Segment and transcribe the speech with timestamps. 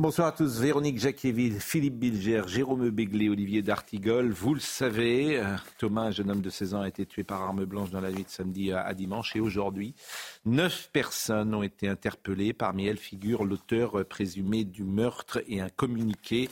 [0.00, 0.58] Bonsoir à tous.
[0.60, 4.30] Véronique Jacqueville, Philippe Bilger, Jérôme Béglé, Olivier D'Artigol.
[4.30, 7.42] Vous le savez, euh, Thomas, un jeune homme de 16 ans, a été tué par
[7.42, 9.36] arme blanche dans la nuit de samedi à, dimanche.
[9.36, 9.94] Et aujourd'hui,
[10.46, 12.54] neuf personnes ont été interpellées.
[12.54, 16.48] Parmi elles figure l'auteur présumé du meurtre et un communiqué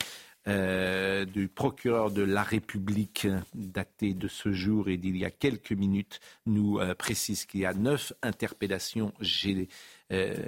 [0.47, 5.73] euh, du procureur de la République daté de ce jour et d'il y a quelques
[5.73, 9.15] minutes nous euh, précise qu'il y a neuf interpellations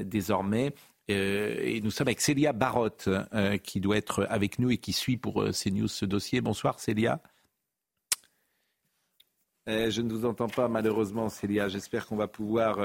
[0.04, 0.74] désormais.
[1.10, 4.93] Euh, et nous sommes avec Célia Barotte euh, qui doit être avec nous et qui
[4.93, 6.40] suit pour euh, CNews ce dossier.
[6.40, 7.21] Bonsoir Célia.
[9.68, 11.68] Euh, je ne vous entends pas malheureusement Célia.
[11.68, 12.79] J'espère qu'on va pouvoir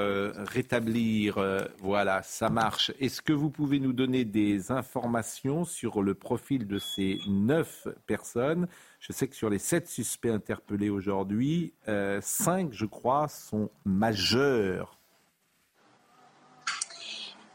[0.46, 1.38] rétablir.
[1.80, 2.92] voilà, ça marche.
[3.00, 8.68] Est-ce que vous pouvez nous donner des informations sur le profil de ces neuf personnes?
[9.00, 11.72] Je sais que sur les sept suspects interpellés aujourd'hui,
[12.20, 14.95] cinq, je crois, sont majeurs.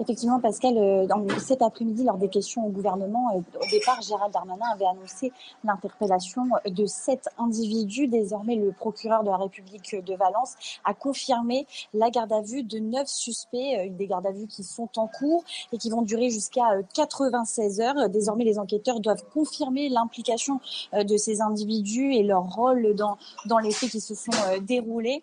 [0.01, 1.05] Effectivement, Pascal, euh,
[1.37, 5.31] cet après-midi, lors des questions au gouvernement, euh, au départ, Gérald Darmanin avait annoncé
[5.63, 8.07] l'interpellation de sept individus.
[8.07, 12.79] Désormais, le procureur de la République de Valence a confirmé la garde à vue de
[12.79, 16.31] neuf suspects, euh, des gardes à vue qui sont en cours et qui vont durer
[16.31, 18.09] jusqu'à euh, 96 heures.
[18.09, 20.59] Désormais, les enquêteurs doivent confirmer l'implication
[20.93, 25.21] de ces individus et leur rôle dans, dans les faits qui se sont déroulés.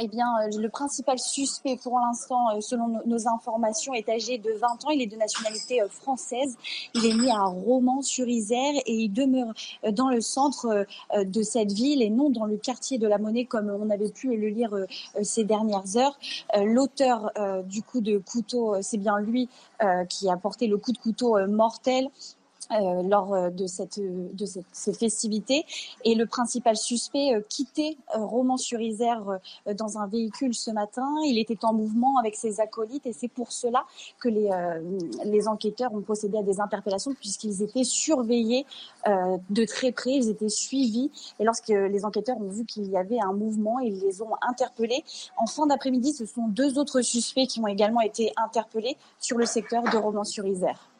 [0.00, 4.38] Eh bien, euh, le principal suspect pour l'instant, euh, selon no- nos informations, est âgé
[4.38, 4.90] de 20 ans.
[4.90, 6.56] Il est de nationalité euh, française.
[6.94, 9.52] Il est né à Romans-sur-Isère et il demeure
[9.92, 13.68] dans le centre de cette ville et non dans le quartier de la Monnaie comme
[13.70, 14.74] on avait pu le lire
[15.22, 16.18] ces dernières heures.
[16.56, 17.30] L'auteur
[17.64, 19.48] du coup de couteau, c'est bien lui
[20.08, 22.08] qui a porté le coup de couteau mortel.
[22.72, 25.64] Euh, lors euh, de, cette, euh, de cette, ces festivités.
[26.04, 31.08] Et le principal suspect euh, quittait euh, Romans-sur-Isère euh, dans un véhicule ce matin.
[31.26, 33.84] Il était en mouvement avec ses acolytes et c'est pour cela
[34.20, 34.50] que les,
[35.24, 38.66] les enquêteurs ont procédé à des interpellations puisqu'ils étaient surveillés
[39.06, 41.10] de très près, ils étaient suivis.
[41.38, 45.04] Et lorsque les enquêteurs ont vu qu'il y avait un mouvement, ils les ont interpellés.
[45.36, 49.46] En fin d'après-midi, ce sont deux autres suspects qui ont également été interpellés sur le
[49.46, 50.91] secteur de Romans-sur-Isère.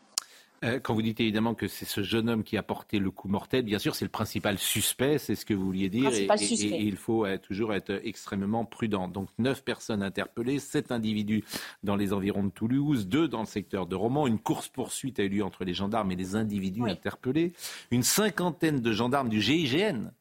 [0.64, 3.26] Euh, Quand vous dites évidemment que c'est ce jeune homme qui a porté le coup
[3.28, 6.42] mortel, bien sûr, c'est le principal suspect, c'est ce que vous vouliez dire, et, Principal
[6.42, 6.76] et- suspect.
[6.76, 9.08] et il faut euh, toujours être extrêmement prudent.
[9.08, 11.42] Donc, neuf personnes interpellées, sept individus
[11.82, 14.26] dans les environs de Toulouse, deux dans le secteur de Romans.
[14.26, 16.90] Une course-poursuite a eu lieu entre les gendarmes et les individus Oui.
[16.92, 17.52] interpellés.
[17.90, 20.12] Une cinquantaine de gendarmes du GIGN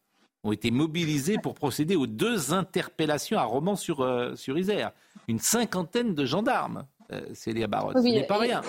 [0.43, 4.37] ont été mobilisés pour procéder aux deux interpellations à Romans-sur-Isère.
[4.37, 4.91] sur Isère.
[5.27, 8.61] Une cinquantaine de gendarmes, euh, Célia Barotte, Oui, ce n'est pas et- rien.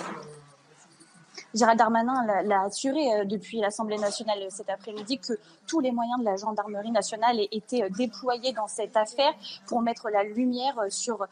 [1.53, 5.33] Gérald Darmanin l'a- assuré euh, depuis l'Assemblée nationale euh, cet après-midi que
[5.67, 9.33] tous les moyens de la gendarmerie nationale étaient euh, déployés dans cette affaire
[9.67, 11.27] pour mettre la lumière sur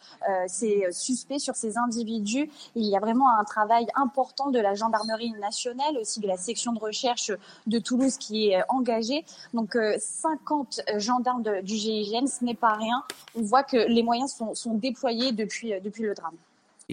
[0.47, 2.49] ces suspects, sur ces individus.
[2.75, 6.73] Il y a vraiment un travail important de la gendarmerie nationale, aussi de la section
[6.73, 7.31] de recherche
[7.67, 9.25] de Toulouse qui est engagée.
[9.53, 13.03] Donc euh, 50 gendarmes du GIGN, ce n'est pas rien.
[13.35, 16.35] On voit que les moyens sont, sont déployés depuis, depuis le drame.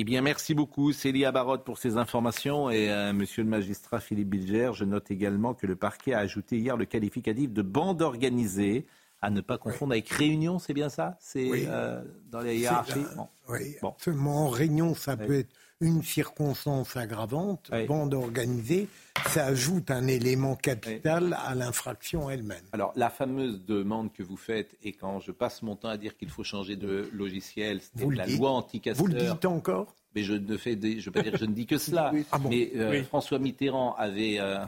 [0.00, 2.70] Eh bien, merci beaucoup, Célia Barotte, pour ces informations.
[2.70, 6.56] Et euh, monsieur le magistrat Philippe Bilger, je note également que le parquet a ajouté
[6.56, 8.86] hier le qualificatif de bande organisée,
[9.20, 11.16] à ne pas confondre avec réunion, c'est bien ça?
[11.18, 11.64] C'est Oui.
[11.66, 13.06] euh, dans les hiérarchies?
[13.10, 13.28] la- Bon.
[13.48, 13.92] Oui, Bon.
[14.30, 15.26] en réunion, ça Oui.
[15.26, 17.70] peut être une circonstance aggravante.
[17.72, 17.86] Oui.
[17.86, 18.88] Bande organisée,
[19.28, 22.62] ça ajoute un élément capital à l'infraction elle-même.
[22.72, 26.16] Alors, la fameuse demande que vous faites, et quand je passe mon temps à dire
[26.16, 28.38] qu'il faut changer de logiciel, c'était Vous la dites.
[28.38, 29.06] loi Vous anti-casteur.
[29.06, 29.94] le dites encore?
[30.16, 32.12] Mais je ne fais des- je veux pas dire je ne dis que cela.
[32.32, 33.04] Ah bon Mais euh, Oui.
[33.04, 34.58] François Mitterrand avait euh,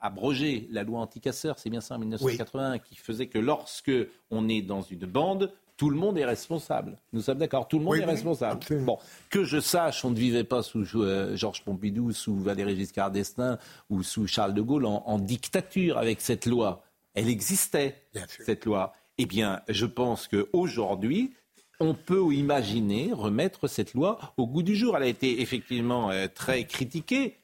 [0.00, 3.92] abrogé la loi anti-casseur, c'est bien ça en 1981, qui faisait que lorsque
[4.30, 6.98] on est dans une bande, tout le monde est responsable.
[7.14, 8.52] Nous sommes d'accord, tout le monde Oui, est oui, responsable.
[8.52, 8.84] absolument.
[8.84, 8.98] Bon,
[9.30, 13.56] que je sache, on ne vivait pas sous euh, Georges Pompidou, sous Valéry Giscard d'Estaing
[13.88, 16.82] ou sous Charles de Gaulle en, en dictature avec cette loi.
[17.14, 18.02] Elle existait,
[18.44, 18.92] cette loi.
[19.16, 21.32] Eh bien, je pense qu'aujourd'hui,
[21.80, 24.98] on peut imaginer remettre cette loi au goût du jour.
[24.98, 27.38] Elle a été effectivement euh, très critiquée,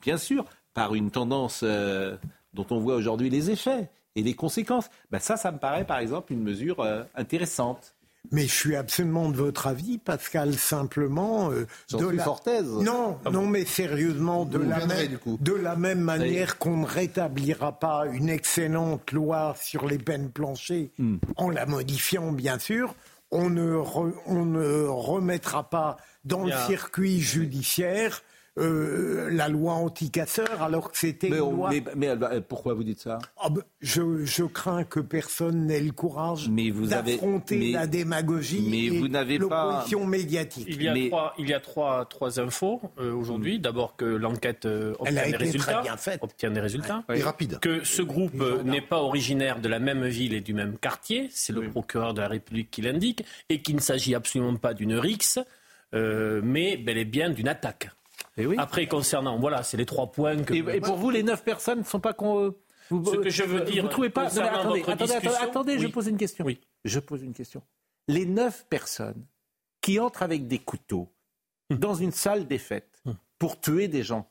[0.00, 0.44] bien sûr,
[0.74, 2.16] par une tendance euh,
[2.54, 4.90] dont on voit aujourd'hui les effets et les conséquences.
[5.10, 7.94] Ben ça, ça me paraît par exemple une mesure euh, intéressante.
[8.32, 11.50] Mais je suis absolument de votre avis, Pascal, simplement.
[11.50, 12.24] Euh, de la...
[12.82, 17.78] Non, ah non, mais sérieusement, de, la, même, de la même manière qu'on ne rétablira
[17.78, 21.16] pas une excellente loi sur les peines planchées hmm.
[21.36, 22.94] en la modifiant, bien sûr,
[23.30, 23.82] on ne,
[24.26, 28.22] on ne remettra pas dans le circuit judiciaire
[28.58, 31.70] euh, la loi anti-casseurs alors que c'était une loi...
[31.96, 32.10] mais,
[32.48, 33.20] pourquoi vous dites ça?
[33.40, 39.38] Ah ben, je, crains que personne n'ait le courage d'affronter la démagogie mais vous et
[39.38, 40.66] l'opposition médiatique.
[40.68, 43.58] Il y a, trois, il y a trois, trois infos euh, aujourd'hui.
[43.58, 43.62] Mm.
[43.62, 45.82] D'abord que l'enquête euh, obtient, des résultats,
[46.20, 47.04] obtient des résultats.
[47.14, 47.60] Et rapide.
[47.60, 51.28] Que ce groupe n'est pas originaire de la même ville et du même quartier.
[51.30, 53.24] C'est le procureur de la République qui l'indique.
[53.48, 55.38] Et qu'il ne s'agit absolument pas d'une rixe,
[55.92, 57.90] mais bel et bien d'une attaque.
[58.36, 58.56] Et oui.
[58.58, 60.54] Après, concernant, voilà, c'est les trois points que.
[60.54, 62.54] Et, pour vous, les neuf personnes ne sont pas qu'on.
[62.90, 63.84] Vous, Ce que je veux dire.
[63.84, 64.26] Vous trouvez pas.
[64.40, 66.44] attendez, attendez, attendez, je pose une question.
[66.44, 66.60] Oui.
[66.84, 67.62] Je pose une question.
[68.08, 69.24] Les neuf personnes
[69.80, 71.08] qui entrent avec des couteaux
[71.70, 71.78] hum.
[71.78, 73.16] dans une salle des fêtes hum.
[73.38, 74.28] pour tuer des gens,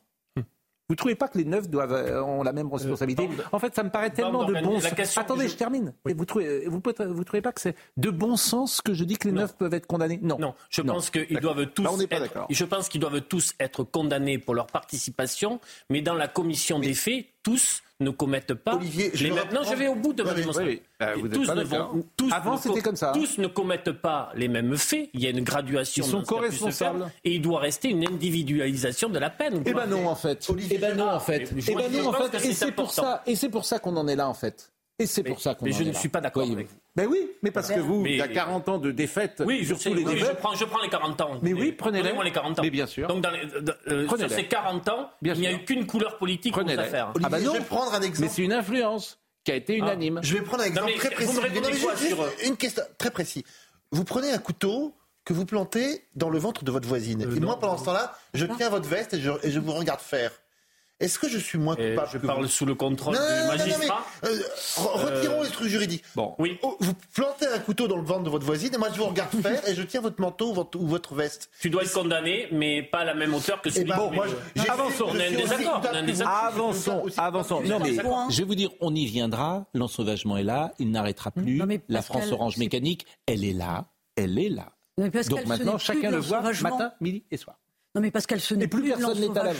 [0.90, 3.60] vous ne trouvez pas que les neuf doivent, euh, ont la même euh, responsabilité En
[3.60, 5.18] fait, ça me paraît tellement de bon sens.
[5.18, 5.94] Attendez, je, termine.
[6.04, 9.16] Vous ne trouvez, vous, vous trouvez pas que c'est de bon sens que je dis
[9.16, 10.18] que les neuf peuvent être condamnés?
[10.20, 10.36] Non.
[10.40, 11.86] Non, je pense qu'ils doivent tous.
[11.86, 15.60] on pas être, je pense qu'ils doivent tous être condamnés pour leur participation,
[15.90, 19.44] mais dans la commission des faits, tous ne commettent pas Olivier, je les mêmes.
[19.52, 20.80] Non, je vais au bout de ma démonstration.
[21.02, 23.12] Euh, tous, ne vont, tous Avant, c'était comme ça.
[23.14, 25.10] Tous ne commettent pas les mêmes faits.
[25.14, 26.04] Il y a une graduation.
[26.04, 27.10] Ils sont co-responsables.
[27.24, 29.62] Et il doit rester une individualisation de la peine.
[29.64, 30.48] Eh ben non, en fait.
[30.50, 31.50] Olivier, eh ben non, en fait.
[31.56, 32.44] Eh ben non, en fait.
[32.44, 33.22] Et c'est pour ça.
[33.26, 34.72] Et c'est pour ça qu'on en est là, en fait.
[35.00, 35.64] Et c'est pour ça qu'on.
[35.64, 36.76] Mais je ne suis pas d'accord avec vous.
[36.94, 39.42] Ben oui, mais parce que vous, il y a 40 ans de défaite.
[39.46, 41.38] Oui, je, sais, les je, prends, je prends les 40 ans.
[41.42, 42.10] Mais, oui, prenez-les.
[42.10, 42.62] Prenez les 40 ans.
[42.62, 43.08] Mais bien sûr.
[43.08, 43.40] Donc, dans les,
[43.88, 47.12] euh, sur ces 40 ans, il n'y a eu qu'une couleur politique pour ça faire.
[47.22, 48.28] ah bah non, je vais prendre un exemple.
[48.28, 49.84] Mais c'est une influence qui a été ah.
[49.84, 50.20] unanime.
[50.22, 51.32] Je vais prendre un exemple très précis.
[51.32, 53.42] Vous Une question très précise.
[53.92, 54.94] Vous prenez un couteau
[55.24, 57.22] que vous plantez dans le ventre de votre voisine.
[57.22, 60.32] Euh, et moi, pendant ce temps-là, je tiens votre veste et je vous regarde faire.
[61.00, 64.04] Est-ce que je suis moins coupable Je parle sous le contrôle du magistrat.
[64.24, 64.42] Euh,
[64.76, 66.04] retirons les trucs juridiques.
[66.14, 66.58] Bon, oui.
[66.62, 69.06] Oh, vous plantez un couteau dans le ventre de votre voisine et moi je vous
[69.06, 71.50] regarde faire et je tiens votre manteau ou votre, veste.
[71.60, 73.86] Tu dois être condamné, mais pas à la même hauteur que celui.
[73.86, 74.26] Eh ben, bon, moi,
[74.68, 75.06] avançons.
[75.08, 76.44] On a un désaccord.
[76.46, 77.62] Avançons, avançons.
[77.62, 79.66] Non mais je vais vous dire, on y viendra.
[79.72, 81.62] L'ensauvagement est là, il n'arrêtera plus.
[81.88, 83.86] la France Orange Mécanique, elle est là,
[84.16, 84.72] elle est là.
[84.98, 87.58] Donc maintenant, chacun le voit matin, midi et soir.
[87.94, 89.54] Non mais Pascal, ce n'est plus, plus personne n'est à la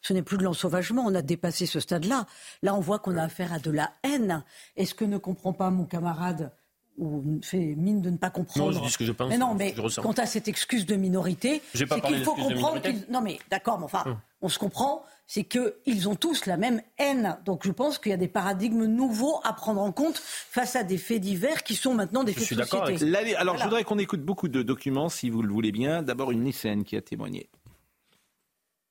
[0.00, 2.26] ce n'est plus de l'ensauvagement, on a dépassé ce stade-là.
[2.62, 4.44] Là, on voit qu'on a affaire à de la haine.
[4.76, 6.52] Est-ce que ne comprend pas mon camarade
[6.98, 8.72] ou fait mine de ne pas comprendre.
[8.72, 9.28] Non, je dis ce que je pense.
[9.28, 13.04] Mais non, mais quant à cette excuse de minorité, c'est qu'il faut comprendre qu'ils...
[13.08, 14.16] Non, mais d'accord, mais enfin, hum.
[14.42, 17.38] on se comprend, c'est qu'ils ont tous la même haine.
[17.44, 20.82] Donc je pense qu'il y a des paradigmes nouveaux à prendre en compte face à
[20.82, 23.36] des faits divers qui sont maintenant des faits de société.
[23.36, 26.02] Alors je voudrais qu'on écoute beaucoup de documents, si vous le voulez bien.
[26.02, 27.48] D'abord une lycéenne qui a témoigné.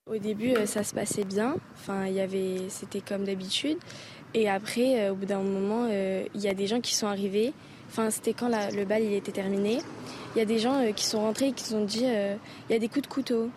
[0.09, 1.57] Au début, euh, ça se passait bien.
[1.75, 3.77] Enfin, il y avait, c'était comme d'habitude.
[4.33, 7.07] Et après, euh, au bout d'un moment, euh, il y a des gens qui sont
[7.07, 7.51] arrivés.
[7.89, 9.79] Enfin, c'était quand le bal il était terminé.
[10.35, 12.75] Il y a des gens qui sont rentrés et qui se sont dit, il y
[12.75, 13.49] a des coups de couteau.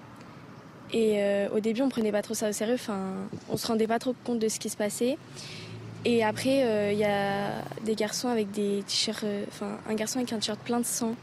[0.93, 1.21] Et
[1.53, 2.75] au début, on prenait pas trop ça au sérieux.
[2.75, 3.01] Enfin,
[3.49, 5.19] on se rendait pas trop compte de ce qui se passait.
[6.05, 10.39] Et après, il y a des garçons avec des t-shirts, enfin, un garçon avec un
[10.39, 11.17] t-shirt plein de sang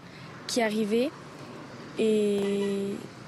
[0.48, 1.10] qui arrivait.
[1.98, 2.42] Et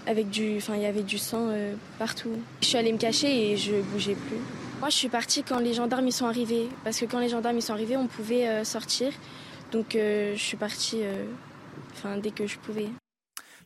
[0.09, 2.31] avec du, enfin il y avait du sang euh, partout.
[2.61, 4.39] Je suis allée me cacher et je bougeais plus.
[4.79, 7.59] Moi je suis partie quand les gendarmes y sont arrivés parce que quand les gendarmes
[7.59, 9.13] y sont arrivés on pouvait euh, sortir.
[9.71, 11.01] Donc euh, je suis partie
[11.93, 12.87] enfin dès que je pouvais.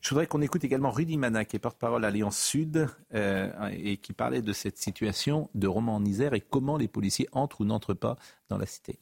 [0.02, 4.42] Je voudrais qu'on écoute également Rudy Mana, qui est porte-parole Alliance Sud, et qui parlait
[4.42, 8.18] de cette situation de Roman en Isère et comment les policiers entrent ou n'entrent pas
[8.50, 8.98] dans la cité.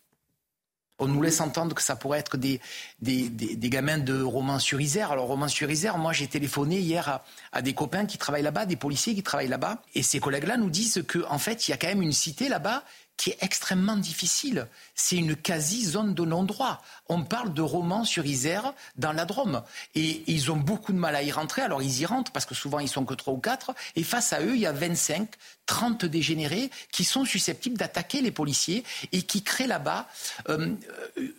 [1.02, 2.60] On nous laisse entendre que ça pourrait être des,
[3.00, 5.10] des, des, gamins de Romans-sur-Isère.
[5.10, 9.24] Alors, Romans-sur-Isère, moi, j'ai téléphoné hier à, des copains qui travaillent là-bas, des policiers qui
[9.24, 9.82] travaillent là-bas.
[9.96, 12.48] Et ces collègues-là nous disent qu'en en fait, il y a quand même une cité
[12.48, 12.84] là-bas
[13.16, 14.66] qui est extrêmement difficile.
[14.94, 16.82] C'est une quasi-zone de non-droit.
[17.08, 19.62] On parle de romans sur Isère dans la Drôme.
[19.94, 21.62] Et ils ont beaucoup de mal à y rentrer.
[21.62, 23.74] Alors ils y rentrent parce que souvent ils sont que trois ou quatre.
[23.96, 25.28] Et face à eux, il y a 25,
[25.66, 30.08] 30 dégénérés qui sont susceptibles d'attaquer les policiers et qui créent là-bas
[30.48, 30.74] euh,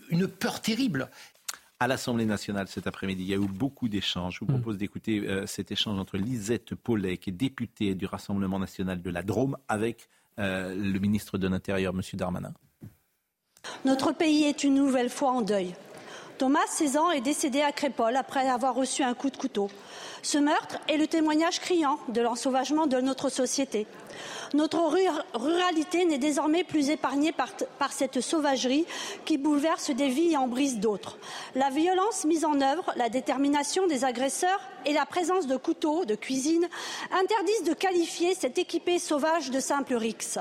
[0.09, 1.09] une peur terrible
[1.79, 3.23] à l'Assemblée nationale cet après-midi.
[3.23, 4.35] Il y a eu beaucoup d'échanges.
[4.35, 4.55] Je vous mm.
[4.55, 9.09] propose d'écouter euh, cet échange entre Lisette Paulet, qui est députée du Rassemblement national de
[9.09, 10.07] la Drôme, avec
[10.39, 12.01] euh, le ministre de l'Intérieur, M.
[12.13, 12.53] Darmanin
[13.85, 15.75] Notre pays est une nouvelle fois en deuil.
[16.37, 19.69] Thomas, 16 ans, est décédé à Crépole après avoir reçu un coup de couteau.
[20.23, 23.85] Ce meurtre est le témoignage criant de l'ensauvagement de notre société.
[24.53, 24.79] Notre
[25.33, 28.85] ruralité n'est désormais plus épargnée par, cette sauvagerie
[29.25, 31.17] qui bouleverse des vies et en brise d'autres.
[31.55, 36.15] La violence mise en œuvre, la détermination des agresseurs et la présence de couteaux de
[36.15, 36.67] cuisine
[37.11, 40.39] interdisent de qualifier cet équipé sauvage de simple rix,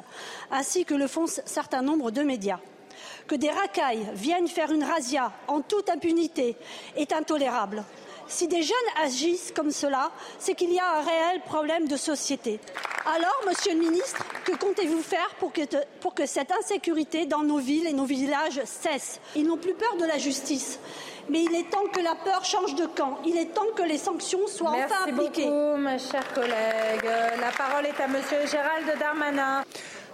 [0.50, 2.61] ainsi que le font certains nombres de médias.
[3.26, 6.56] Que des racailles viennent faire une razzia en toute impunité
[6.97, 7.85] est intolérable.
[8.28, 12.61] Si des jeunes agissent comme cela, c'est qu'il y a un réel problème de société.
[13.04, 15.61] Alors, Monsieur le Ministre, que comptez-vous faire pour que,
[16.00, 19.21] pour que cette insécurité dans nos villes et nos villages cesse?
[19.35, 20.78] Ils n'ont plus peur de la justice.
[21.28, 23.18] Mais il est temps que la peur change de camp.
[23.26, 25.49] Il est temps que les sanctions soient Merci enfin appliquées.
[25.49, 27.11] Merci beaucoup, ma chère collègue.
[27.40, 29.64] La parole est à Monsieur Gérald Darmanin.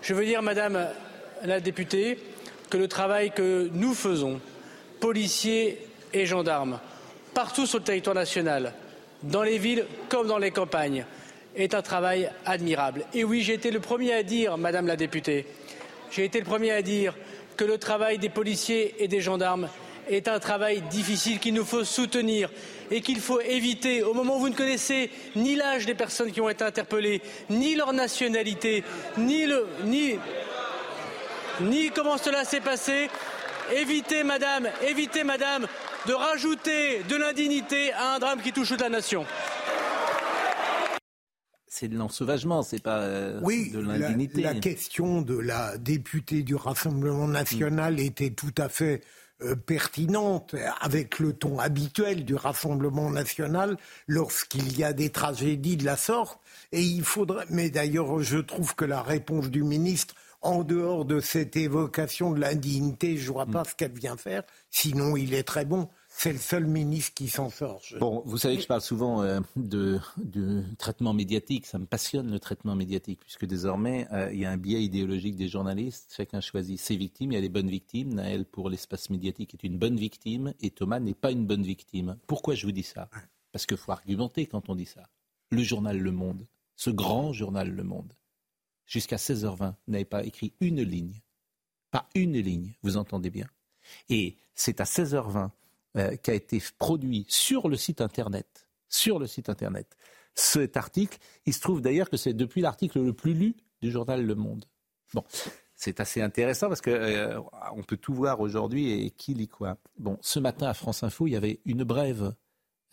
[0.02, 0.88] Je veux dire, Madame
[1.44, 2.18] la députée,
[2.70, 4.40] que le travail que nous faisons,
[5.00, 5.78] policiers
[6.12, 6.80] et gendarmes,
[7.34, 8.72] partout sur le territoire national,
[9.22, 11.04] dans les villes comme dans les campagnes,
[11.56, 13.04] est un travail admirable.
[13.14, 15.46] Et oui, j'ai été le premier à dire, Madame la députée,
[16.10, 17.14] j'ai été le premier à dire
[17.56, 19.68] que le travail des policiers et des gendarmes
[20.08, 22.50] est un travail difficile qu'il nous faut soutenir
[22.90, 26.40] et qu'il faut éviter au moment où vous ne connaissez ni l'âge des personnes qui
[26.40, 27.20] ont été interpellées,
[27.50, 28.84] ni leur nationalité,
[29.18, 30.18] ni, le, ni,
[31.60, 33.08] ni comment cela s'est passé.
[33.74, 35.66] Évitez, madame, évitez, madame,
[36.06, 39.26] de rajouter de l'indignité à un drame qui touche toute la nation.
[41.66, 44.40] C'est de l'ensauvagement, c'est pas euh, de l'indignité.
[44.40, 47.98] La, la, question de la députée du Rassemblement national mm.
[47.98, 49.02] était tout à fait
[49.42, 53.76] euh, pertinente avec le ton habituel du Rassemblement national
[54.08, 56.40] lorsqu'il y a des tragédies de la sorte.
[56.72, 57.44] Et il faudrait.
[57.50, 62.40] Mais d'ailleurs, je trouve que la réponse du ministre en dehors de cette évocation de
[62.40, 63.66] l'indignité, je ne vois pas mm.
[63.66, 64.42] ce qu'elle vient faire.
[64.70, 65.88] Sinon, il est très bon.
[66.08, 67.80] C'est le seul ministre qui s'en sort.
[68.00, 70.00] Bon, vous savez que je parle souvent euh, de,
[70.78, 71.66] traitement médiatique.
[71.66, 75.36] Ça me passionne le traitement médiatique, puisque désormais, euh, il y a un biais idéologique
[75.36, 76.12] des journalistes.
[76.16, 77.32] Chacun choisit ses victimes.
[77.32, 78.14] Il y a les bonnes victimes.
[78.14, 80.54] Naël, pour l'espace médiatique, est une bonne victime.
[80.60, 82.16] Et Thomas n'est pas une bonne victime.
[82.26, 83.08] Pourquoi je vous dis ça?
[83.52, 85.08] Parce qu'il faut argumenter quand on dit ça.
[85.50, 88.12] Le journal Le Monde, ce grand journal Le Monde,
[88.88, 91.20] jusqu'à 16h20, n'avait pas écrit une ligne.
[91.92, 93.46] Pas une ligne, vous entendez bien.
[94.08, 95.50] Et c'est à 16h20
[95.96, 98.68] euh, qu'a été produit sur le site Internet.
[98.88, 99.96] Sur le site Internet.
[100.34, 104.24] Cet article, il se trouve d'ailleurs que c'est depuis l'article le plus lu du journal
[104.24, 104.64] Le Monde.
[105.14, 105.24] Bon,
[105.74, 107.40] c'est assez intéressant parce qu'on euh,
[107.86, 109.78] peut tout voir aujourd'hui et qui lit quoi.
[109.98, 112.34] Bon, ce matin à France Info, il y avait une brève.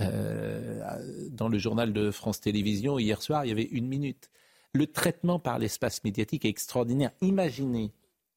[0.01, 4.29] Euh, dans le journal de France Télévisions, hier soir, il y avait une minute.
[4.75, 7.11] Le traitement par l'espace médiatique est extraordinaire.
[7.21, 7.93] Imaginez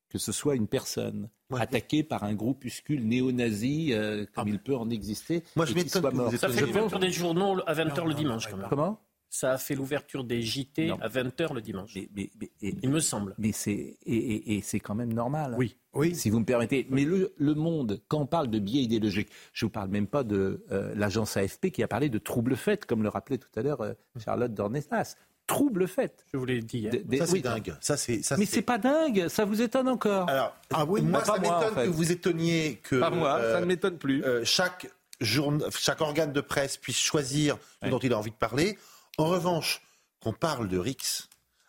[0.09, 4.53] que ce soit une personne attaquée par un groupuscule néo-nazi, euh, comme ah.
[4.53, 5.43] il peut en exister.
[5.57, 8.69] Moi, je m'étonne que Ça fait l'ouverture des journaux à 20h le dimanche, quand même.
[8.69, 9.01] Comment?
[9.31, 11.95] Ça a fait l'ouverture des JT à 20h le dimanche.
[11.97, 13.35] il me semble.
[13.37, 15.55] Mais c'est et, c'est quand même normal.
[15.59, 15.77] Oui.
[15.93, 16.15] Oui.
[16.15, 16.87] Si vous me permettez.
[16.89, 20.23] Mais le, monde, quand on parle de biais idéologiques, je ne vous parle même pas
[20.23, 23.63] de euh, l'agence AFP qui a parlé de troubles faits, comme le rappelait tout à
[23.63, 25.17] l'heure euh, Charlotte Dornestas
[25.49, 26.25] trouble fait.
[26.33, 26.89] Je vous l'ai dit.
[26.89, 27.19] Hein.
[27.19, 27.75] ça, c'est dingue.
[27.81, 29.27] Ça, c'est, Mais c'est pas dingue.
[29.27, 32.97] Ça vous étonne encore Alors, ah oui, moi, ça m'étonne que vous étonniez que.
[32.97, 34.23] Pas moi, ça ne m'étonne plus.
[34.23, 34.89] Euh, chaque,
[35.21, 38.79] chaque organe de presse puisse choisir ce dont il a envie de parler.
[39.17, 39.83] En revanche,
[40.21, 41.29] qu'on parle de Rix,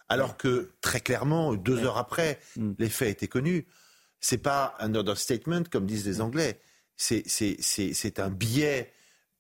[0.10, 2.74] alors que très clairement, deux heures après, mm.
[2.78, 3.66] les faits étaient connus,
[4.20, 6.60] c'est pas un understatement comme disent les Anglais.
[6.98, 8.92] C'est, c'est, c'est, c'est un biais,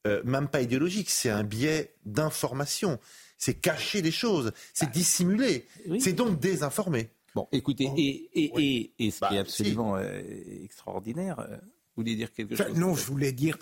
[0.08, 3.00] euh, même pas idéologique, c'est un biais d'information
[3.39, 5.65] c'est cacher des choses, c'est bah, dissimuler,
[6.00, 7.10] c'est donc désinformer.
[7.34, 10.22] Bon, écoutez, et, et, et, ce qui est bah, absolument euh,
[10.63, 13.58] extraordinaire, euh, vous voulez dire quelque chose Non, je voulais dire,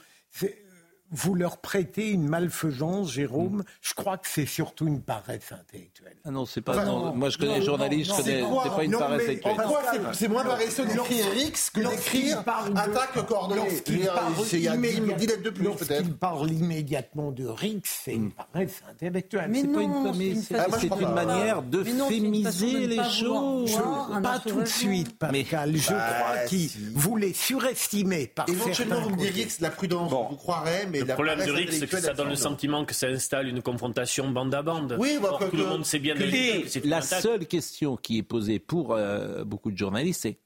[1.12, 3.64] vous leur prêtez une malfaisance, Jérôme.
[3.82, 6.18] Je crois que c'est surtout une paresse intellectuelle.
[6.26, 6.84] Ah non, c'est pas.
[7.14, 8.44] moi, je connais les journalistes, je connais.
[8.64, 10.10] C'est pas une paresse intellectuelle.
[10.14, 12.40] c'est moins paresseux d'écrire X que d'écrire
[12.76, 13.62] attaque coordonnée
[14.54, 15.90] Il y a 10 lettres de plus, peut-être.
[15.90, 19.50] Lorsqu'il parle immédiatement de Rix, c'est une paresse intellectuelle.
[19.50, 20.14] Mais non,
[20.80, 23.80] c'est une manière de fémiser les choses.
[24.22, 25.76] Pas tout de suite, Pascal.
[25.76, 30.12] Je crois qu'il voulait surestimer par Éventuellement, vous me diriez que c'est de la prudence.
[30.12, 33.48] Vous croirez, le problème de RIC, c'est que ça donne le sentiment que ça installe
[33.48, 34.96] une confrontation bande à bande.
[35.00, 38.94] Oui, Or, tout le monde sait bien que la seule question qui est posée pour
[38.94, 40.39] euh, beaucoup de journalistes, c'est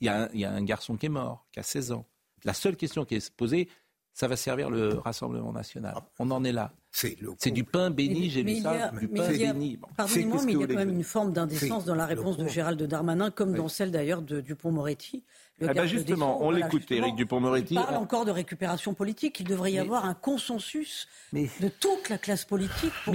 [0.00, 2.04] il y, y, a un garçon qui est mort, qui a 16 ans.
[2.44, 3.68] La seule question qui est posée,
[4.12, 5.94] ça va servir le Rassemblement national.
[6.18, 6.72] On en est là.
[6.92, 8.90] C'est du pain béni, j'ai lu ça.
[8.90, 9.78] Du pain béni.
[9.96, 12.82] Pardonnez-moi, mais il y a quand même une forme d'indécence dans la réponse de Gérald
[12.82, 15.24] Darmanin, comme dans celle d'ailleurs de Dupont-Moretti.
[15.64, 17.74] Ah bah justement, on l'écoute, Éric Dupont-Moretti.
[17.74, 19.40] Il parle encore de récupération politique.
[19.40, 22.92] Il devrait y avoir un consensus de toute la classe politique.
[23.04, 23.14] Pour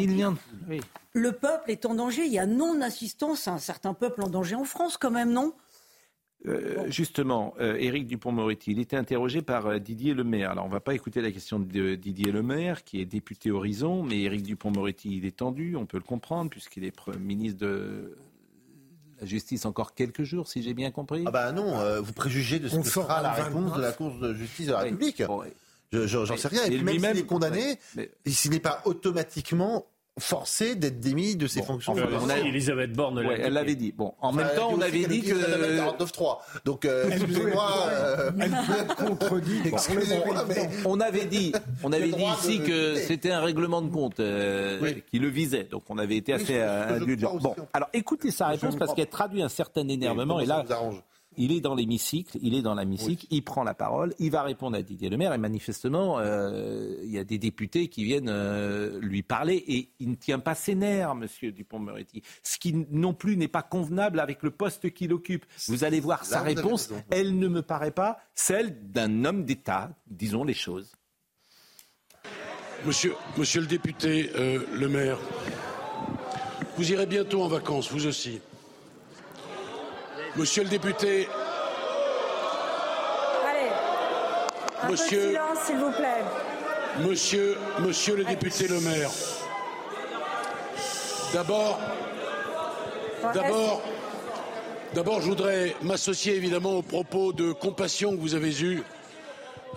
[1.13, 2.25] Le peuple est en danger.
[2.25, 5.53] Il y a non-assistance à un certain peuple en danger en France, quand même, non?
[6.45, 10.51] Euh, justement, euh, Éric Dupont-Moretti, il était interrogé par euh, Didier Lemaire.
[10.51, 14.03] Alors, on ne va pas écouter la question de Didier Lemaire, qui est député Horizon,
[14.03, 18.15] mais Éric Dupont-Moretti, il est tendu, on peut le comprendre, puisqu'il est ministre de
[19.19, 21.23] la justice encore quelques jours, si j'ai bien compris.
[21.25, 24.33] Ah bah non, vous préjugez de ce que sera la réponse de la Cour de
[24.35, 25.23] justice de la République.
[25.91, 26.65] J'en sais rien.
[26.65, 27.79] Et, puis même s'il est condamné,
[28.25, 29.87] s'il n'est pas automatiquement
[30.19, 31.93] forcé d'être démis de ses fonctions.
[31.93, 32.37] on a...
[32.39, 33.91] Elisabeth Borne elle l'avait dit.
[33.91, 38.31] Bon, en même temps, on avait dit que 3 Donc euh, excusez-moi, euh...
[38.39, 39.65] elle peut être contredite.
[39.65, 40.69] Mais...
[40.85, 45.19] On avait dit, on avait dit ici que c'était un règlement de compte euh, qui
[45.19, 45.65] le visait.
[45.65, 47.37] Donc on avait été assez indulgent.
[47.37, 50.63] Bon, alors écoutez sa réponse parce qu'elle traduit un certain énervement et là
[51.37, 54.75] il est dans l'hémicycle, il est dans l'hémicycle, il prend la parole, il va répondre
[54.75, 59.23] à Didier Lemaire et manifestement, euh, il y a des députés qui viennent euh, lui
[59.23, 62.23] parler et il ne tient pas ses nerfs, Monsieur Dupont-Moretti.
[62.43, 65.45] Ce qui non plus n'est pas convenable avec le poste qu'il occupe.
[65.67, 70.43] Vous allez voir sa réponse, elle ne me paraît pas celle d'un homme d'État, disons
[70.43, 70.91] les choses.
[72.85, 75.17] Monsieur, monsieur le député euh, Le Maire,
[76.77, 78.39] vous irez bientôt en vacances, vous aussi.
[80.35, 81.27] Monsieur le député.
[83.47, 83.69] Allez.
[84.83, 86.23] Un monsieur, peu de silence, s'il vous plaît.
[86.99, 89.09] Monsieur, monsieur le député Le Maire.
[91.33, 91.79] D'abord,
[93.33, 93.81] d'abord,
[94.93, 98.83] d'abord, je voudrais m'associer évidemment aux propos de compassion que vous avez eus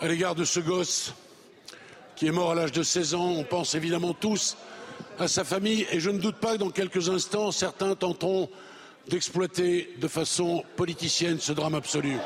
[0.01, 1.13] à l'égard de ce gosse
[2.17, 3.31] qui est mort à l'âge de 16 ans.
[3.37, 4.57] On pense évidemment tous
[5.19, 8.49] à sa famille et je ne doute pas que dans quelques instants, certains tenteront
[9.11, 12.17] d'exploiter de façon politicienne ce drame absolu.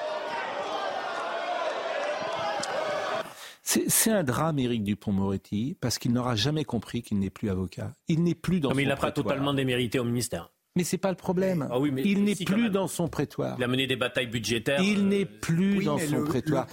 [3.62, 7.92] C'est un drame, Éric Dupont-Moretti, parce qu'il n'aura jamais compris qu'il n'est plus avocat.
[8.08, 8.68] Il n'est plus dans.
[8.68, 10.50] Non, mais il n'a pas totalement démérité au ministère.
[10.76, 11.68] Mais c'est pas le problème.
[11.70, 13.54] Ah il n'est plus dans son prétoire.
[13.58, 14.80] Il a mené des batailles budgétaires.
[14.82, 16.66] Il euh, n'est plus dans son prétoire.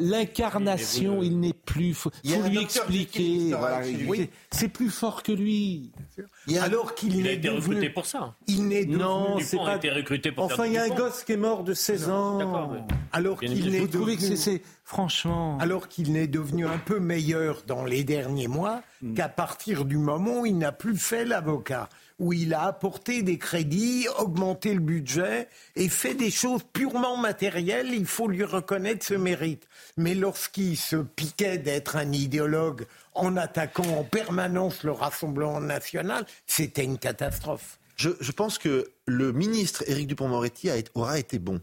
[0.00, 1.94] L'incarnation, il n'est plus.
[1.94, 3.54] Faut, faut lui expliquer.
[4.50, 5.92] C'est plus fort que lui.
[6.60, 8.34] Alors qu'il il a été recruté pour ça.
[8.48, 9.74] Il n'est non, c'est pas.
[9.74, 12.08] A été recruté pour enfin, il y a un gosse qui est mort de 16
[12.08, 12.86] ans.
[13.12, 14.16] Alors qu'il n'est devenu.
[14.84, 15.58] Franchement.
[15.60, 19.14] Alors qu'il n'est devenu un peu meilleur dans les derniers mois, hmm.
[19.14, 23.38] qu'à partir du moment où il n'a plus fait l'avocat où il a apporté des
[23.38, 29.14] crédits, augmenté le budget et fait des choses purement matérielles, il faut lui reconnaître ce
[29.14, 29.66] mérite.
[29.96, 36.84] Mais lorsqu'il se piquait d'être un idéologue en attaquant en permanence le Rassemblement national, c'était
[36.84, 37.78] une catastrophe.
[37.96, 41.60] Je, pense que le ministre Éric Dupont-Moretti aura été bon.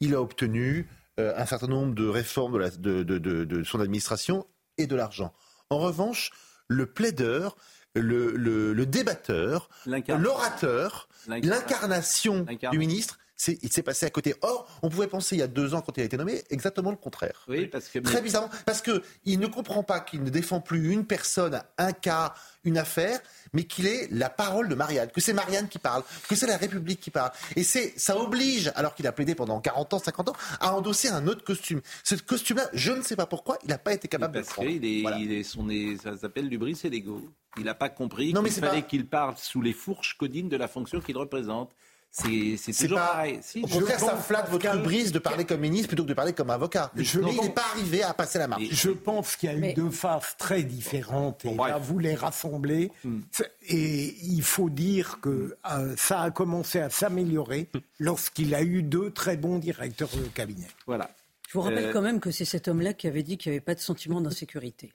[0.00, 4.46] Il a obtenu un certain nombre de réformes de son administration
[4.78, 5.32] et de l'argent.
[5.70, 6.30] En revanche,
[6.68, 7.56] le plaideur,
[7.94, 14.34] le, débatteur, l'orateur, l'incarnation du ministre, il s'est passé à côté.
[14.42, 16.90] Or, on pouvait penser il y a deux ans, quand il a été nommé, exactement
[16.90, 17.44] le contraire.
[17.48, 17.98] Oui, parce que...
[17.98, 22.34] Très bizarrement, parce qu'il ne comprend pas qu'il ne défend plus une personne, un cas,
[22.64, 23.20] une affaire,
[23.52, 26.56] mais qu'il est la parole de Marianne, que c'est Marianne qui parle, que c'est la
[26.56, 27.30] République qui parle.
[27.56, 31.08] Et c'est, ça oblige, alors qu'il a plaidé pendant 40 ans, 50 ans, à endosser
[31.08, 31.80] un autre costume.
[32.02, 34.68] Ce costume-là, je ne sais pas pourquoi, il n'a pas été capable de le prendre.
[34.68, 35.68] Est, il est, son,
[36.02, 37.28] ça s'appelle l'ubris et l'ego.
[37.56, 41.00] Il n'a pas compris qu'il fallait qu'il parle sous les fourches codines de la fonction
[41.00, 41.70] qu'il représente.
[42.14, 43.40] C'est toujours pareil.
[43.62, 46.50] Au contraire, ça flatte votre brise de parler comme ministre plutôt que de parler comme
[46.50, 46.92] avocat.
[46.96, 48.62] Je mais il n'est pas arrivé à passer la marche.
[48.70, 52.92] Je pense qu'il y a eu deux phases très différentes et là, vous les rassemblez.
[53.02, 53.20] Hmm.
[53.68, 59.10] Et il faut dire que euh, ça a commencé à s'améliorer lorsqu'il a eu deux
[59.10, 60.68] très bons directeurs de cabinet.
[60.86, 61.10] Voilà.
[61.48, 63.56] Je vous rappelle euh, quand même que c'est cet homme-là qui avait dit qu'il n'y
[63.56, 64.92] avait pas de sentiment d'insécurité.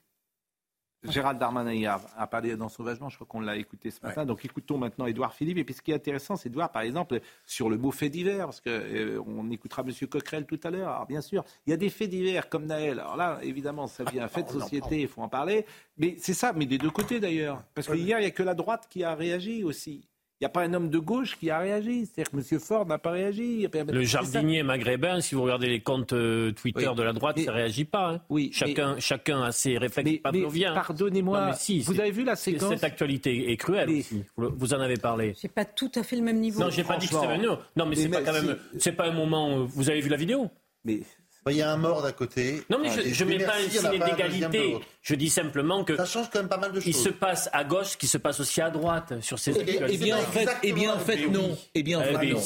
[1.04, 4.26] Gérald Darmanin a, parlé dans Sauvagement, je crois qu'on l'a écouté ce matin.
[4.26, 5.58] Donc écoutons maintenant Édouard Philippe.
[5.58, 8.10] Et puis ce qui est intéressant, c'est de voir par exemple sur le mot fait
[8.10, 10.08] divers, parce qu'on euh, écoutera M.
[10.08, 10.90] Coquerel tout à l'heure.
[10.90, 13.00] Alors bien sûr, il y a des faits divers comme Naël.
[13.00, 15.64] Alors là, évidemment, ça vient fait de société, il faut en parler.
[15.96, 17.62] Mais c'est ça, mais des deux côtés d'ailleurs.
[17.74, 20.09] Parce qu'hier, il n'y a que la droite qui a réagi aussi.
[20.40, 22.06] Il n'y a pas un homme de gauche qui a réagi.
[22.06, 22.60] C'est-à-dire que M.
[22.60, 23.68] Ford n'a pas réagi.
[23.88, 27.56] Le jardinier maghrébin, si vous regardez les comptes euh, Twitter de la droite, ça ne
[27.56, 28.12] réagit pas.
[28.12, 28.20] Hein.
[28.30, 30.72] Oui, chacun, chacun a ses réflexes pavloviens.
[30.72, 34.24] Pardonnez-moi, si, vous avez vu la séquence Cette actualité est cruelle aussi.
[34.38, 35.34] Vous en avez parlé.
[35.36, 36.60] C'est pas tout à fait le même niveau.
[36.60, 37.38] Non, j'ai pas dit que c'était.
[37.76, 38.56] Non, mais c'est pas quand même.
[38.78, 39.66] C'est pas un moment.
[39.66, 40.48] Vous avez vu la vidéo
[40.86, 41.00] Mais
[41.48, 42.62] Il y a un mort d'un côté.
[42.68, 44.78] Non, mais je ne mets pas un signe d'égalité.
[45.02, 45.96] Je dis simplement que.
[45.96, 46.86] Ça change quand même pas mal de choses.
[46.88, 49.80] Il se passe à gauche ce qui se passe aussi à droite sur ces Eh,
[49.88, 51.56] eh bien, en fait, eh bien, en fait, non.
[51.74, 52.40] Eh bien, en fait, non.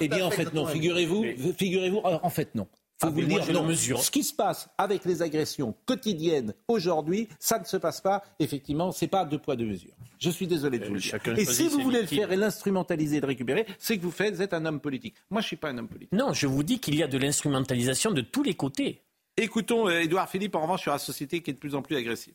[0.00, 0.66] Eh bien, en fait, non.
[0.66, 1.24] Figurez-vous,
[1.56, 2.66] figurez-vous, en fait, non.
[3.00, 3.64] Faut ah, vous le dire, non.
[3.64, 4.02] Mesure.
[4.02, 8.24] Ce qui se passe avec les agressions quotidiennes aujourd'hui, ça ne se passe pas.
[8.40, 9.92] Effectivement, c'est pas deux poids deux mesures.
[10.18, 11.16] Je suis désolé de vous le dire.
[11.36, 14.34] Et si vous voulez le faire et l'instrumentaliser et le récupérer, c'est que vous faites,
[14.34, 15.14] vous êtes un homme politique.
[15.30, 16.12] Moi, je suis pas un homme politique.
[16.12, 19.02] Non, je vous dis qu'il y a de l'instrumentalisation de tous les côtés.
[19.36, 21.94] Écoutons Edouard euh, Philippe en revanche sur la société qui est de plus en plus
[21.94, 22.34] agressive.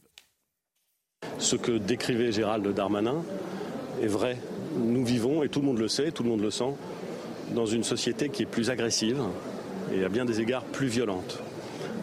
[1.40, 3.22] Ce que décrivait Gérald Darmanin
[4.02, 4.38] est vrai.
[4.78, 6.74] Nous vivons, et tout le monde le sait, tout le monde le sent,
[7.54, 9.22] dans une société qui est plus agressive,
[9.94, 11.40] et à bien des égards plus violente.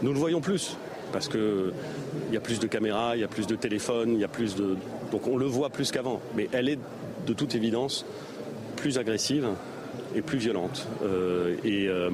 [0.02, 0.76] Nous le voyons plus,
[1.12, 1.72] parce qu'il
[2.32, 4.54] y a plus de caméras, il y a plus de téléphones, il y a plus
[4.56, 4.76] de.
[5.10, 6.20] Donc on le voit plus qu'avant.
[6.36, 6.78] Mais elle est
[7.26, 8.04] de toute évidence
[8.76, 9.48] plus agressive
[10.14, 10.86] et plus violente.
[11.02, 12.10] Euh, euh,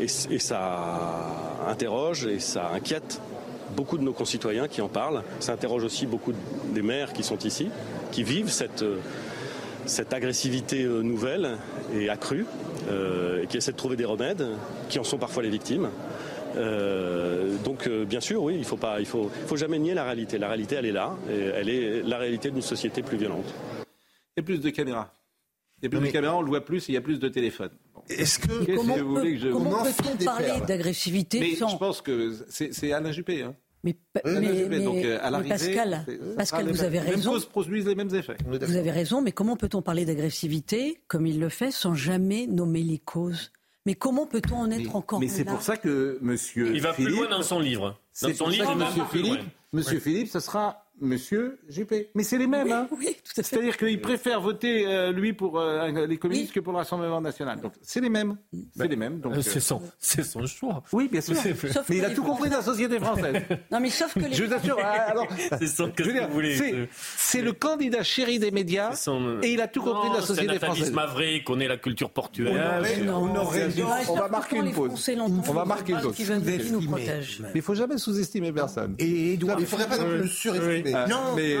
[0.00, 3.20] et, et, ça interroge et ça inquiète
[3.74, 5.22] beaucoup de nos concitoyens qui en parlent.
[5.40, 6.32] Ça interroge aussi beaucoup
[6.72, 7.68] des maires qui sont ici,
[8.12, 8.84] qui vivent cette,
[9.86, 11.58] cette agressivité euh, nouvelle
[11.94, 12.46] et accrue.
[12.88, 14.46] Euh, et qui essaient de trouver des remèdes,
[14.88, 15.90] qui en sont parfois les victimes.
[16.56, 19.94] Euh, donc euh, bien sûr, oui, il ne faut, pas, il faut, faut jamais nier
[19.94, 20.38] la réalité.
[20.38, 21.16] La réalité, elle est là.
[21.30, 23.52] Et elle est la réalité d'une société plus violente.
[24.36, 25.12] Et plus de caméras.
[25.82, 27.28] Il y a plus de caméras, on le voit plus, il y a plus de
[27.28, 27.72] téléphones.
[28.08, 29.48] Est-ce que, comment, que vous voulez que je...
[29.48, 31.68] comment peut-on parler d'agressivité sans...
[31.68, 33.42] Je pense que c'est Alain Juppé.
[33.42, 33.54] Hein.
[33.86, 33.96] Mais,
[35.48, 36.04] Pascal,
[36.36, 37.34] Pascal vous avez raison.
[37.34, 38.36] Les produisent les mêmes effets.
[38.46, 42.82] Vous avez raison, mais comment peut-on parler d'agressivité comme il le fait sans jamais nommer
[42.82, 43.52] les causes?
[43.84, 46.74] Mais comment peut-on en être encore Mais c'est pour ça que Monsieur.
[46.74, 48.00] Il va plus loin dans son livre.
[48.20, 49.40] Dans son livre, Monsieur Philippe,
[49.72, 52.10] Monsieur Philippe, ce sera Monsieur Juppé.
[52.14, 53.42] Mais c'est les mêmes, hein Oui, tout à fait.
[53.42, 57.60] C'est-à-dire qu'il préfère voter, euh, lui, pour euh, les communistes que pour le Rassemblement national.
[57.60, 58.38] Donc, c'est les mêmes.
[58.52, 59.20] C'est ben, les mêmes.
[59.20, 60.82] Donc, euh, c'est son, son, choix.
[60.92, 61.36] Oui, bien sûr.
[61.88, 63.42] mais il a tout compris de la société française.
[63.70, 64.32] non, mais sauf que les...
[64.32, 65.26] Je vous assure, alors...
[65.58, 66.88] c'est ça que vous voulez.
[66.94, 68.92] C'est le candidat chéri des médias
[69.42, 70.92] et il a tout compris de la société française.
[70.92, 72.82] Mavré connaît la culture portuaire.
[73.06, 73.68] On, aurait
[74.08, 75.10] on va marquer une pause.
[75.18, 76.14] On va marquer une pause.
[76.46, 78.94] Mais il ne faut jamais sous-estimer personne.
[78.98, 80.28] Et il ne faudrait pas non plus
[80.90, 81.14] surestimer.
[81.14, 81.56] Non, mais,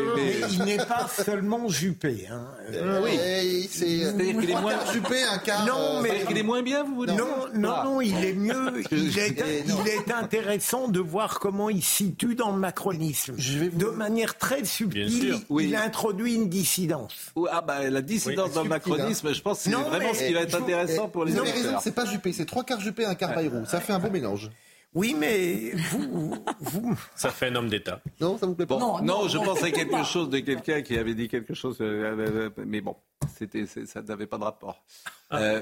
[0.50, 2.26] il n'est pas seulement Juppé.
[2.30, 2.46] Hein.
[2.72, 5.64] Euh, oui, c'est-à-dire qu'il est moins Juppé, un cas.
[5.64, 7.82] Non, mais il est moins bien, vous dites Non, non, ah.
[7.84, 8.82] non, il est mieux.
[8.90, 13.36] Il est, il est, intéressant de voir comment il situe dans le macronisme.
[13.36, 17.32] De manière très subtile, il introduit une dissidence.
[17.50, 20.40] Ah bah la dissidence dans le macronisme, je pense que c'est vraiment ce qui va
[20.40, 23.64] être intéressant pour les raison, c'est pas Juppé, c'est trois quarts Juppé, un quart Bayrou.
[23.66, 24.50] Ça fait un beau mélange.
[24.96, 26.98] Oui, mais vous, vous...
[27.14, 28.00] Ça fait un homme d'État.
[28.18, 31.14] Non, ça vous plaît pas non, je pense à quelque chose de quelqu'un qui avait
[31.14, 32.96] dit quelque chose, euh, euh, euh, mais bon,
[33.36, 34.82] c'était, ça n'avait pas de rapport.
[35.28, 35.60] Ah.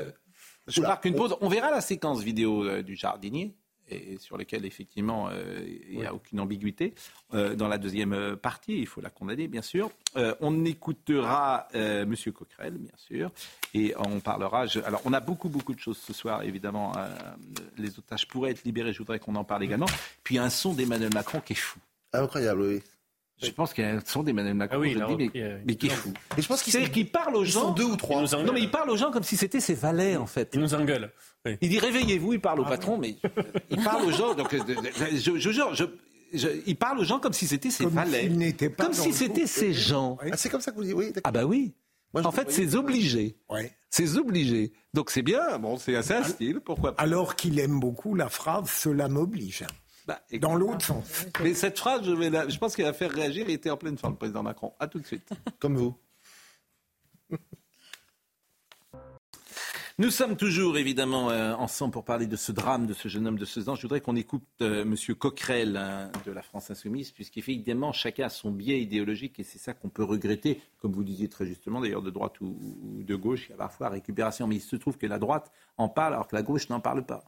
[0.69, 1.37] je marque une pause.
[1.41, 3.57] On verra la séquence vidéo du jardinier
[3.89, 6.95] et sur lesquels effectivement euh, il n'y a aucune ambiguïté.
[7.35, 9.91] Euh, dans la deuxième euh, partie, il faut la condamner bien sûr.
[10.41, 12.15] on écoutera M.
[12.35, 13.31] Coquerel bien sûr
[13.75, 14.67] et on parlera.
[14.85, 16.93] alors on a beaucoup beaucoup de choses ce soir évidemment.
[17.77, 18.93] les otages pourraient être libérés.
[18.93, 19.87] Je voudrais qu'on en parle également.
[20.23, 21.79] Puis un son d'Emmanuel Macron qui est fou.
[22.13, 22.83] Incroyable, oui.
[23.43, 25.31] Je pense qu'il y a un son d'Emmanuel Macron, ah je dis,
[25.67, 26.13] mais, qui est fou.
[26.37, 27.73] Mais je pense qu'il parle aux gens.
[27.73, 28.23] deux ou trois.
[28.23, 30.51] Non, mais il parle aux gens comme si c'était ses valets, en fait.
[30.55, 31.11] Il nous engueule.
[31.61, 33.17] Il dit réveillez-vous, il parle au ah patron, mais
[33.71, 34.35] il parle aux gens.
[34.35, 35.75] Donc, je, je jure,
[36.67, 38.31] il parle aux gens comme si c'était ses valets.
[38.79, 40.17] comme si c'était ses gens.
[40.21, 41.13] Ah, c'est comme ça que vous dites, oui.
[41.25, 41.75] Ah bah oui.
[42.15, 43.37] en fait, c'est obligé.
[43.91, 44.73] C'est obligé.
[44.93, 47.03] Donc c'est bien, bon, c'est assez un style, pourquoi pas.
[47.03, 49.65] Alors qu'il aime beaucoup la phrase Cela m'oblige.
[50.07, 51.27] Bah, dans l'autre sens.
[51.43, 53.47] Mais cette phrase, je, vais je pense qu'elle va faire réagir.
[53.49, 54.73] Il était en pleine forme, le président Macron.
[54.79, 55.31] À tout de suite.
[55.59, 55.97] Comme vous.
[59.97, 63.39] Nous sommes toujours évidemment euh, ensemble pour parler de ce drame de ce jeune homme
[63.39, 63.75] de 16 ans.
[63.77, 64.97] Je voudrais qu'on écoute euh, M.
[65.15, 69.73] Coquerel hein, de la France Insoumise, puisqu'évidemment chacun a son biais idéologique et c'est ça
[69.73, 73.51] qu'on peut regretter, comme vous disiez très justement, d'ailleurs de droite ou, de gauche, il
[73.53, 76.35] y a parfois récupération, mais il se trouve que la droite en parle alors que
[76.35, 77.23] la gauche n'en parle pas.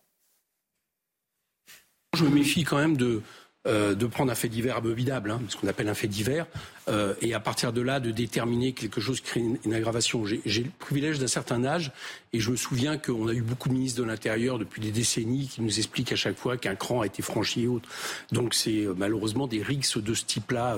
[2.16, 3.20] Je me méfie quand même de,
[3.66, 6.46] euh, de prendre un fait divers abominable, hein, ce qu'on appelle un fait divers,
[6.88, 10.24] euh, et à partir de là de déterminer quelque chose qui crée une, aggravation.
[10.24, 11.90] J'ai le privilège d'un certain âge
[12.32, 15.48] et je me souviens qu'on a eu beaucoup de ministres de l'Intérieur depuis des décennies
[15.48, 17.88] qui nous expliquent à chaque fois qu'un cran a été franchi et autres.
[18.30, 20.76] Donc c'est euh, malheureusement des rixes de ce type-là,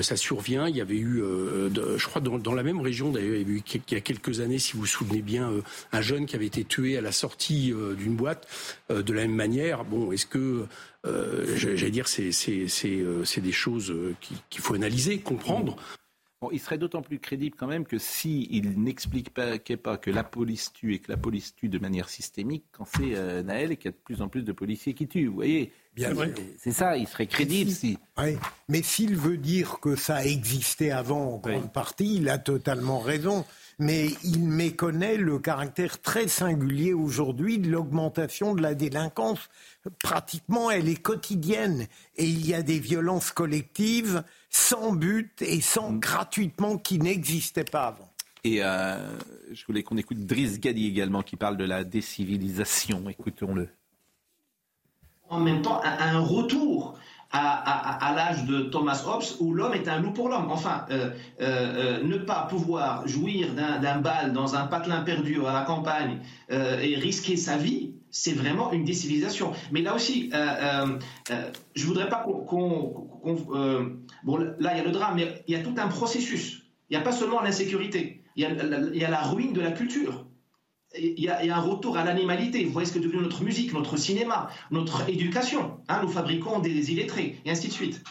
[0.00, 0.66] ça survient.
[0.66, 1.22] Il y avait eu,
[1.74, 4.40] je crois, dans, la même région d'ailleurs, il y, a eu, il y a quelques
[4.40, 5.52] années, si vous vous souvenez bien,
[5.92, 8.48] un jeune qui avait été tué à la sortie d'une boîte
[8.88, 9.84] de la même manière.
[9.84, 10.66] Bon, est-ce que
[11.06, 12.30] euh, j'allais dire, c'est
[12.84, 15.76] euh, des choses euh, qu'il faut analyser, comprendre.
[16.52, 20.24] il serait d'autant plus crédible quand même que s'il il n'explique pas, pas, que la
[20.24, 23.76] police tue et que la police tue de manière systémique quand c'est euh, Naël et
[23.76, 25.26] qu'il y a de plus en plus de policiers qui tuent.
[25.26, 25.72] Vous voyez
[26.58, 27.98] C'est ça, il serait crédible si.
[28.68, 33.44] Mais s'il veut dire que ça existait avant en grande partie, il a totalement raison
[33.78, 39.50] mais il méconnaît le caractère très singulier aujourd'hui de l'augmentation de la délinquance.
[40.02, 45.92] Pratiquement, elle est quotidienne et il y a des violences collectives sans but et sans
[45.92, 46.00] mm.
[46.00, 48.10] gratuitement qui n'existaient pas avant.
[48.44, 48.98] Et euh,
[49.52, 53.08] je voulais qu'on écoute Driss Gadi également qui parle de la décivilisation.
[53.08, 53.68] Écoutons-le.
[55.30, 56.93] En même temps, un retour
[57.36, 60.50] à, l'âge de Thomas Hobbes où l'homme est un loup pour l'homme.
[60.50, 65.52] Enfin, euh, euh, euh, ne pas pouvoir jouir d'un bal dans un patelin perdu à
[65.52, 66.20] la campagne
[66.50, 69.52] et risquer sa vie, c'est vraiment une décivilisation.
[69.72, 70.30] Mais là aussi,
[71.74, 73.08] je voudrais pas qu'on...
[74.22, 76.62] bon, là, il y a le drame, mais il y a tout un processus.
[76.90, 80.24] Il n'y a pas seulement l'insécurité, il y a la ruine de la culture
[80.98, 82.64] il y, a, un retour à l'animalité.
[82.64, 85.78] Vous voyez ce que devient notre musique, notre cinéma, notre éducation.
[85.88, 88.02] Hein, nous fabriquons des illettrés, et ainsi de suite.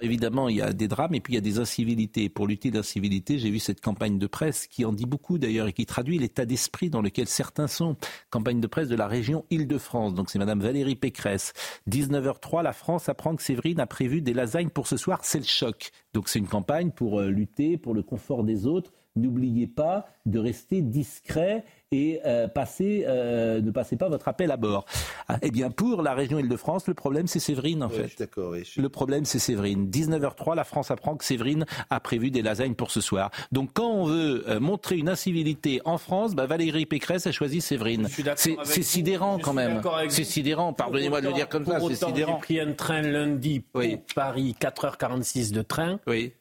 [0.00, 2.28] Évidemment, il y a des drames et puis il y a des incivilités.
[2.28, 5.72] Pour lutter l'incivilité, j'ai vu cette campagne de presse qui en dit beaucoup d'ailleurs et
[5.72, 7.96] qui traduit l'état d'esprit dans lequel certains sont.
[8.30, 10.14] Campagne de presse de la région Île-de-France.
[10.14, 11.52] Donc c'est Madame Valérie Pécresse.
[11.90, 15.20] 19h03, la France apprend que Séverine a prévu des lasagnes pour ce soir.
[15.22, 15.90] C'est le choc.
[16.14, 18.92] Donc c'est une campagne pour euh, lutter pour le confort des autres.
[19.16, 22.46] N'oubliez pas de rester discret et euh,
[22.80, 24.84] euh, ne passez pas votre appel à bord.
[25.26, 28.10] Ah, eh bien, pour la région Île-de-France, le problème, c'est Séverine, en fait.
[28.18, 28.54] D'accord.
[28.54, 29.90] Le problème, c'est Séverine.
[29.90, 33.30] 19h03, la France apprend que Séverine a prévu des lasagnes pour ce soir.
[33.52, 37.60] Donc, quand on veut euh, montrer une incivilité en France, bah, Valérie Pécresse a choisi
[37.60, 38.08] Séverine.
[38.36, 39.80] C'est sidérant, quand même.
[40.08, 40.72] C'est sidérant.
[40.74, 41.80] Pardonnez-moi de le dire comme ça.
[41.80, 42.34] C'est sidérant.
[42.34, 43.82] J'ai pris un train lundi pour
[44.14, 46.00] Paris, 4h46 de train.
[46.06, 46.32] Oui.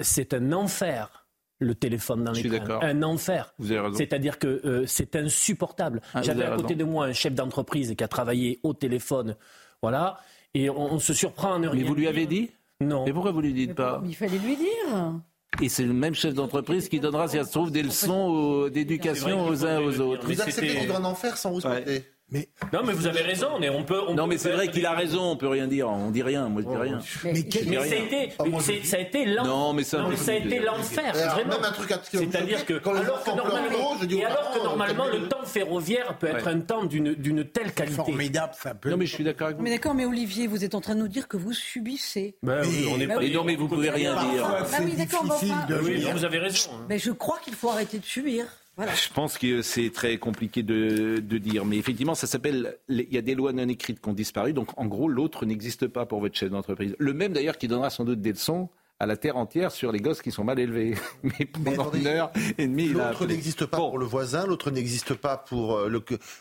[0.00, 1.25] c'est un enfer
[1.58, 2.80] le téléphone dans les trains.
[2.82, 3.54] Un enfer.
[3.94, 6.00] C'est-à-dire que euh, c'est insupportable.
[6.14, 9.36] Ah, J'avais à côté de moi un chef d'entreprise qui a travaillé au téléphone.
[9.82, 10.18] Voilà.
[10.54, 12.50] Et on, se surprend en Mais vous lui avez dit?
[12.80, 13.06] Non.
[13.06, 14.02] Et pourquoi vous lui dites pas?
[14.04, 15.14] Il fallait lui dire.
[15.62, 19.46] Et c'est le même chef d'entreprise qui donnera, si ça se trouve, des leçons d'éducation
[19.46, 20.26] aux uns aux autres.
[20.26, 22.04] Vous acceptez vivre en enfer sans vous souhaiter?
[22.30, 22.48] Mais...
[22.72, 23.48] Non, mais vous avez raison.
[23.72, 25.22] On peut, on non, mais c'est vrai qu'il a raison.
[25.22, 25.88] On peut rien dire.
[25.88, 26.48] On dit rien.
[26.48, 26.98] Moi, je dis rien.
[27.24, 27.32] Mais,
[27.66, 29.44] mais, ça, a été, ça a été l'enfer.
[29.44, 31.14] Non, mais ça, ça a été l'enfer.
[31.14, 31.56] Vraiment.
[32.02, 36.60] C'est-à-dire que, alors que normalement, et alors que normalement, le temps ferroviaire peut être un
[36.60, 37.96] temps d'une telle qualité.
[37.96, 38.90] Formidable, ça peut.
[38.90, 39.62] Non, mais je suis d'accord avec vous.
[39.62, 42.36] Mais d'accord, mais Olivier, vous êtes en train de nous dire que vous subissez.
[42.42, 43.20] Ben, on est pas.
[43.20, 44.44] non, mais vous pouvez rien dire.
[44.46, 45.24] Ah oui, d'accord.
[45.24, 46.70] Vous avez raison.
[46.88, 48.46] Mais je crois qu'il faut arrêter de subir.
[48.78, 52.76] Je pense que c'est très compliqué de, dire, mais effectivement, ça s'appelle.
[52.88, 55.86] Il y a des lois non écrites qui ont disparu, donc en gros, l'autre n'existe
[55.86, 56.94] pas pour votre chef d'entreprise.
[56.98, 60.00] Le même d'ailleurs qui donnera sans doute des leçons à la terre entière sur les
[60.00, 60.94] gosses qui sont mal élevés.
[61.22, 65.38] Mais pendant une heure et demie, l'autre n'existe pas pour le voisin, l'autre n'existe pas
[65.38, 65.88] pour euh,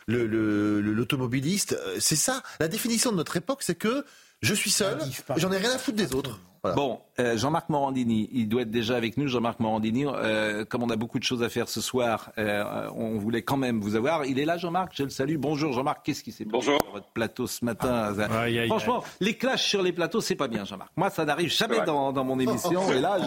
[0.08, 1.78] l'automobiliste.
[1.94, 2.44] Le, c'est ça.
[2.60, 4.06] La définition de notre époque, c'est que
[4.42, 5.00] je suis seul,
[5.38, 6.40] j'en ai rien à foutre des autres.
[6.74, 9.28] Bon, euh, Jean-Marc Morandini, il doit être déjà avec nous.
[9.28, 13.18] Jean-Marc Morandini, euh, comme on a beaucoup de choses à faire ce soir, euh, on
[13.18, 14.26] voulait quand même vous avoir.
[14.26, 15.38] Il est là, Jean-Marc, je le salue.
[15.38, 18.14] Bonjour Jean-Marc, qu'est-ce qui s'est passé sur votre plateau ce matin
[18.68, 20.92] Franchement, les clashs sur les plateaux, c'est pas bien, Jean-Marc.
[20.96, 22.92] Moi, ça n'arrive jamais dans, mon émission.
[22.92, 23.20] et là,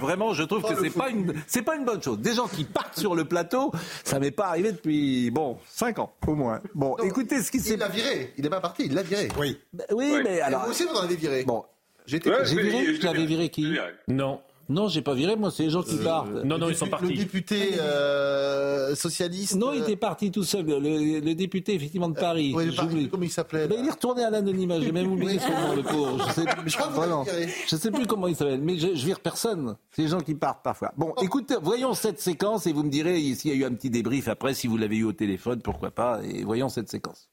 [0.00, 2.18] vraiment, je trouve que c'est pas une, c'est pas une bonne chose.
[2.18, 3.72] Des gens qui partent sur le plateau,
[4.04, 6.60] ça m'est pas arrivé depuis bon cinq ans au moins.
[6.74, 7.74] Bon, écoutez ce qui s'est.
[7.74, 8.32] Il l'a viré.
[8.36, 8.84] Il n'est pas parti.
[8.86, 9.28] Il l'a viré.
[9.38, 9.58] Oui.
[9.72, 10.64] Bah, oui, mais alors.
[10.64, 11.44] vous aussi, vous en avez viré.
[11.44, 11.64] Bon.
[12.10, 13.76] J'ai viré Tu l'avais viré qui
[14.08, 14.40] Non.
[14.70, 16.44] Non, j'ai pas viré, moi, c'est les gens qui euh, partent.
[16.44, 17.08] Non, non, ils sont partis.
[17.08, 19.56] Le député euh, socialiste.
[19.56, 20.64] Non, il était parti tout seul.
[20.64, 22.52] Le, député, effectivement, de Paris.
[22.54, 24.80] Oui, Paris comment il s'appelait Il est retourné à l'anonymat.
[24.80, 26.24] J'ai même oublié son nom, le pauvre.
[26.28, 27.24] Je sais, je, crois
[27.68, 29.76] je sais plus comment il s'appelle, mais je, je vire personne.
[29.90, 30.92] C'est les gens qui partent parfois.
[30.96, 31.22] Bon, oh.
[31.22, 34.28] écoutez, voyons cette séquence et vous me direz s'il y a eu un petit débrief
[34.28, 36.20] après, si vous l'avez eu au téléphone, pourquoi pas.
[36.22, 37.28] Et voyons cette séquence.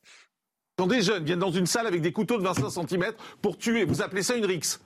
[0.78, 3.06] Quand des jeunes viennent dans une salle avec des couteaux de 25 cm
[3.42, 4.80] pour tuer, vous appelez ça une rixe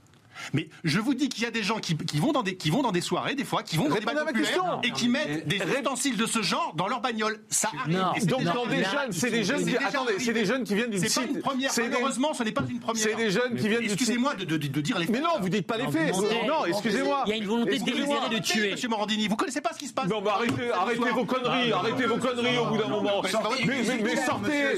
[0.54, 2.82] mais je vous dis qu'il y a des gens qui, vont dans des, qui vont
[2.82, 6.18] dans des soirées, des fois, qui vont dans des populaires et qui mettent des ustensiles
[6.18, 7.42] de ce genre dans leur bagnole.
[7.50, 8.26] Ça arrive.
[8.26, 11.00] Donc dans des jeunes, c'est des jeunes qui, attendez, c'est des jeunes qui viennent d'une
[11.00, 11.72] C'est pas une première.
[11.78, 13.04] Malheureusement, ce n'est pas une première.
[13.04, 13.84] C'est des jeunes qui viennent.
[13.84, 15.16] Excusez-moi de, dire les faits.
[15.16, 16.14] Mais non, vous dites pas les faits.
[16.48, 17.24] Non, excusez-moi.
[17.28, 18.72] Il y a une volonté délibérée de tuer.
[18.72, 20.08] Monsieur Morandini, vous connaissez pas ce qui se passe.
[20.08, 23.22] Non, mais arrêtez, arrêtez vos conneries, arrêtez vos conneries au bout d'un moment.
[23.22, 24.78] Mais sortez,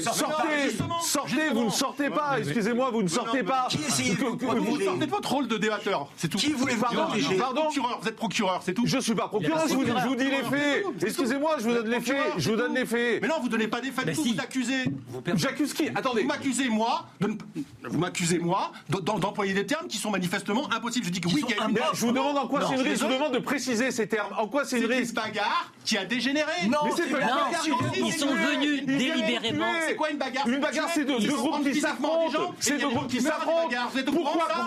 [1.02, 1.48] sortez.
[1.52, 2.38] Vous ne sortez pas.
[2.38, 3.68] Excusez-moi, vous ne sortez pas.
[3.70, 6.38] Vous sortez votre rôle de débatteur, c'est tout.
[6.38, 6.92] Qui voulez voir
[7.38, 8.82] Pardon Procureur, vous êtes procureur, c'est tout.
[8.86, 10.84] Je suis pas procureur, je vous, je vous dis les faits.
[11.02, 12.16] Excusez-moi, je vous donne les faits.
[12.38, 13.22] Je vous donne les faits.
[13.22, 14.84] Mais non, vous donnez pas des faits, vous accusez.
[15.36, 15.88] J'accuse qui?
[15.94, 16.22] Attendez.
[16.22, 21.06] Vous m'accusez moi, vous m'accusez moi d'employer des termes qui sont manifestement impossibles.
[21.06, 21.78] Je dis que oui, il y a une.
[21.92, 23.02] Je vous demande en quoi c'est une risque.
[23.02, 24.32] Je vous demande de préciser ces termes.
[24.38, 26.66] En quoi c'est une risque C'est une bagarre qui a dégénéré.
[26.68, 27.66] Non, c'est pas une bagarre.
[27.96, 29.66] Ils sont venus délibérément.
[29.86, 32.54] C'est quoi une bagarre Une bagarre, c'est deux groupes qui s'affrontent.
[32.60, 33.68] C'est deux groupes qui s'affrontent.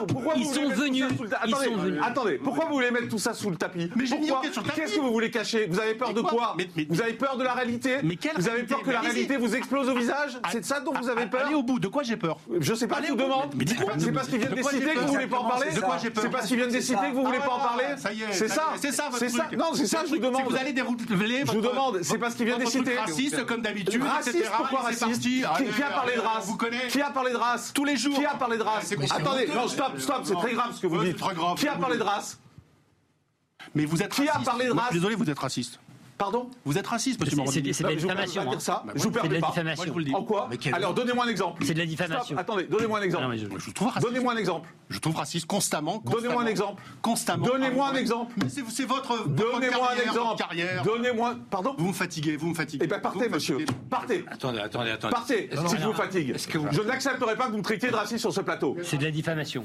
[0.07, 1.05] Pourquoi Ils sont venus.
[2.01, 4.51] Attendez, pourquoi vous voulez mettre tout ça sous le tapis Mais j'ai mis sur le
[4.51, 4.69] tapis.
[4.75, 6.55] Qu'est-ce que vous voulez cacher Vous avez peur de quoi
[6.89, 7.97] Vous avez peur de la réalité
[8.35, 11.09] Vous avez peur que la réalité vous explose au visage C'est de ça dont vous
[11.09, 11.79] avez peur Allez au bout.
[11.79, 12.99] De quoi j'ai peur Je sais pas.
[13.05, 13.53] Je vous demande.
[13.97, 15.71] C'est parce qu'ils viennent décider que vous voulez pas en parler.
[15.71, 17.85] De quoi j'ai peur C'est parce qu'ils viennent décider que vous voulez pas en parler.
[17.97, 18.31] Ça y est.
[18.31, 18.73] C'est ça.
[18.77, 19.57] C'est ça votre truc.
[19.57, 20.03] Non, c'est ça.
[20.05, 20.43] Je vous demande.
[20.47, 21.43] Vous allez dérouler.
[21.45, 21.99] Je vous demande.
[22.01, 22.97] C'est parce qu'ils viennent décider.
[22.97, 24.03] Raciste comme d'habitude.
[24.03, 24.51] Raciste.
[24.57, 26.47] Pourquoi raciste Qui a parlé de race
[26.89, 28.17] Qui a parlé de race Tous les jours.
[28.17, 29.47] Qui a parlé de race Attendez.
[29.53, 30.21] Non, stop, stop.
[30.23, 31.17] C'est très grave ce que vous dites.
[31.57, 32.39] Qui a parlé de race?
[33.75, 35.79] Mais vous êtes Qui a parlé de race Désolé, vous êtes raciste.
[36.17, 36.49] Pardon?
[36.65, 38.41] Vous êtes raciste, monsieur C'est C'est de la diffamation.
[38.51, 38.59] Je hein.
[38.59, 38.81] ça.
[38.87, 39.53] Bah, Je vous permets pas.
[39.75, 40.15] Moi, je vous le dis.
[40.15, 40.49] En quoi?
[40.73, 41.63] Alors, donnez-moi un exemple.
[41.63, 42.23] C'est de la diffamation.
[42.35, 42.39] Stop.
[42.39, 43.23] Attendez, donnez-moi un exemple.
[43.25, 44.03] Non, je- Je trouve raciste.
[44.07, 44.69] Donnez-moi un exemple.
[44.89, 46.01] Je trouve raciste constamment.
[46.03, 46.83] Donnez-moi un constamment, exemple.
[47.03, 47.45] Constamment.
[47.45, 48.33] Donnez-moi un exemple.
[48.41, 49.15] Mais c'est c'est votre.
[49.15, 50.37] votre Donnez-moi un carrière, exemple.
[50.39, 50.81] carrière.
[50.83, 51.35] Donnez-moi.
[51.51, 51.75] Pardon?
[51.77, 52.85] Vous me fatiguez, vous me fatiguez.
[52.85, 53.57] Eh bien, Vous partez, monsieur.
[53.87, 54.25] Partez.
[54.27, 55.13] Attendez, attendez, attendez.
[55.13, 56.35] Partez, si je vous fatigue.
[56.55, 58.75] Vous- Je n'accepterai pas que vous me traitiez de raciste sur ce plateau.
[58.81, 59.63] C'est de la diffamation.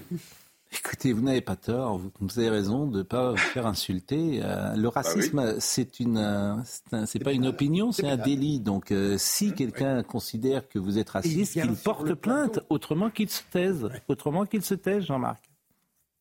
[0.74, 4.40] Écoutez, vous n'avez pas tort, vous, vous avez raison de ne pas vous faire insulter.
[4.42, 8.58] Euh, le racisme, c'est une, euh, c'est pas une opinion, c'est un délit.
[8.58, 13.42] Donc, euh, si quelqu'un considère que vous êtes raciste, qu'il porte plainte, autrement qu'il se
[13.50, 13.88] taise.
[14.08, 15.51] Autrement qu'il se taise, Jean-Marc.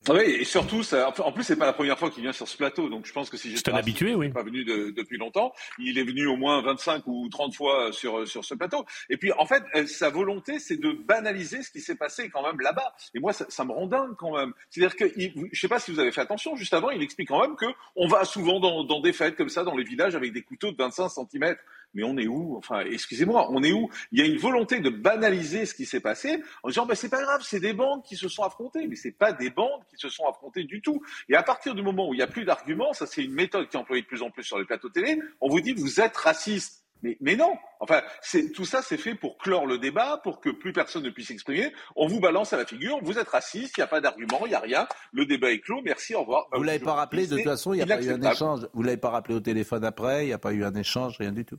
[0.10, 2.48] Ah Oui, et surtout, ça, en plus, c'est pas la première fois qu'il vient sur
[2.48, 4.30] ce plateau, donc je pense que si j'étais C'est un habitué, il oui.
[4.30, 5.54] pas venu de- depuis longtemps.
[5.78, 8.84] Il est venu au moins 25 ou 30 fois sur sur ce plateau.
[9.12, 12.42] Et puis, en fait, euh, sa volonté, c'est de banaliser ce qui s'est passé quand
[12.42, 12.96] même là-bas.
[13.14, 14.54] Et moi, ça, ça me rend dingue quand même.
[14.72, 17.28] C'est-à-dire que, il, je sais pas si vous avez fait attention, juste avant, il explique
[17.28, 20.16] quand même que on va souvent dans, dans des fêtes comme ça, dans les villages,
[20.16, 21.56] avec des couteaux de 25 cm.
[21.94, 22.56] Mais on est où?
[22.58, 23.90] Enfin, excusez-moi, on est où?
[24.12, 27.10] Il y a une volonté de banaliser ce qui s'est passé en disant bah, c'est
[27.10, 29.98] pas grave, c'est des bandes qui se sont affrontées, mais c'est pas des bandes qui
[29.98, 31.02] se sont affrontées du tout.
[31.30, 33.68] Et à partir du moment où il n'y a plus d'arguments, ça c'est une méthode
[33.68, 36.00] qui est employée de plus en plus sur les plateaux télé, on vous dit vous
[36.00, 36.80] êtes raciste.
[37.04, 40.52] Mais, mais non, enfin, c'est, tout ça c'est fait pour clore le débat, pour que
[40.52, 41.74] plus personne ne puisse s'exprimer.
[41.96, 44.50] On vous balance à la figure, vous êtes raciste, il n'y a pas d'argument, il
[44.50, 46.48] n'y a rien, le débat est clos, merci, au revoir.
[46.54, 48.68] Vous l'avez pas rappelé, de toute façon, il n'y a pas eu un échange.
[48.74, 51.32] Vous l'avez pas rappelé au téléphone après, il n'y a pas eu un échange, rien
[51.32, 51.58] du tout.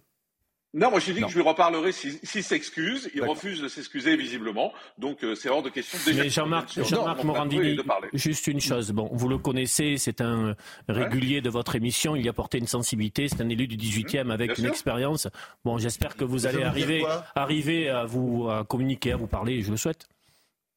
[0.75, 1.27] Non, moi j'ai dit Non.
[1.27, 3.11] que je lui reparlerai s'il s'il s'excuse.
[3.15, 3.35] Il D'accord.
[3.37, 4.73] refuse de s'excuser visiblement.
[4.97, 7.77] Donc euh, c'est hors de question déjà Mais Jean-Marc Jean-Marc Morandini,
[8.15, 8.91] juste une chose.
[8.93, 10.57] Bon, vous le connaissez, c'est un
[10.89, 12.17] régulier de votre émission.
[12.17, 13.29] Il y a porté une sensibilité.
[13.29, 14.69] C'est un élu du 18e avec Mmh, bien une sûr.
[14.73, 15.29] expérience.
[15.65, 17.05] Bon, j'espère que vous allez arriver,
[17.35, 19.63] arriver à vous à communiquer, à vous parler.
[19.63, 20.07] Je le souhaite.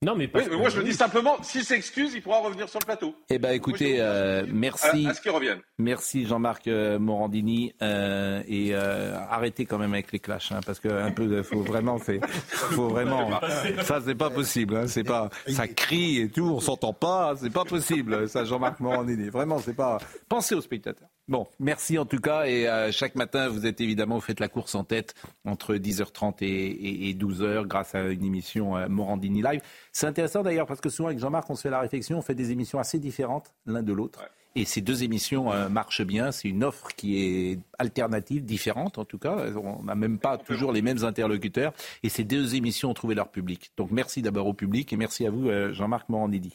[0.06, 2.70] Non, mais Oui, parce mais moi je le dis simplement, s'il s'excuse, il pourra revenir
[2.70, 3.16] sur le plateau.
[3.28, 5.08] Eh ben, écoutez, euh, merci.
[5.08, 5.60] À, à ce qu'il revienne.
[5.80, 10.80] Merci Jean-Marc euh, Morandini euh, et euh, arrêtez quand même avec les clashs hein, parce
[10.80, 13.42] que un peu faut vraiment c'est faut vraiment
[13.82, 17.52] ça c'est pas possible hein, c'est pas ça crie et tout on s'entend pas c'est
[17.52, 19.98] pas possible ça Jean-Marc Morandini vraiment c'est pas
[20.30, 21.10] pensez aux spectateurs.
[21.28, 24.48] Bon, merci en tout cas et euh, chaque matin vous êtes évidemment vous faites la
[24.48, 29.42] course en tête entre 10h30 et, et- et 12h grâce à une émission euh, Morandini
[29.42, 29.60] live.
[29.92, 32.36] C'est intéressant d'ailleurs parce que souvent avec Jean-Marc on se fait la réflexion, on fait
[32.36, 34.24] des émissions assez différentes l'un de l'autre.
[34.58, 36.32] Et ces deux émissions euh, marchent bien.
[36.32, 39.36] C'est une offre qui est alternative, différente en tout cas.
[39.62, 41.74] On n'a même pas toujours les mêmes interlocuteurs.
[42.04, 43.72] Et ces deux émissions ont trouvé leur public.
[43.78, 46.54] Donc merci d'abord au public et merci à vous, euh, Jean-Marc Morandini.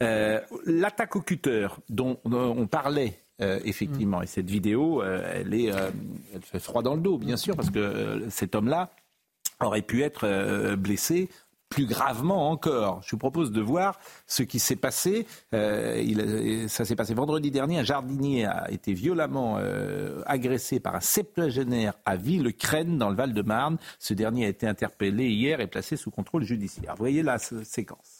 [0.00, 5.90] L'attaque au cutter dont on parlait euh, effectivement, et cette vidéo, euh, elle, est, euh,
[6.34, 8.90] elle fait froid dans le dos, bien sûr, parce que cet homme-là
[9.60, 11.28] aurait pu être blessé
[11.68, 13.02] plus gravement encore.
[13.04, 15.26] Je vous propose de voir ce qui s'est passé.
[15.52, 17.78] Il, ça s'est passé vendredi dernier.
[17.78, 19.58] Un jardinier a été violemment
[20.24, 23.78] agressé par un septuagénaire à Villecrène, dans le Val-de-Marne.
[23.98, 26.94] Ce dernier a été interpellé hier et placé sous contrôle judiciaire.
[26.94, 28.17] Vous voyez la séquence.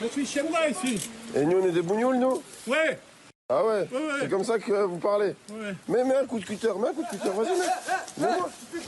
[0.00, 1.08] Je suis chez moi ici.
[1.34, 2.98] Et nous, on est des bougnoules, nous Ouais.
[3.50, 4.12] Ah ouais, Ouais, ouais.
[4.20, 5.74] C'est comme ça que euh, vous parlez Ouais.
[5.88, 8.26] Mais mets un coup de cutter, mets un coup de cutter, vas-y, mets.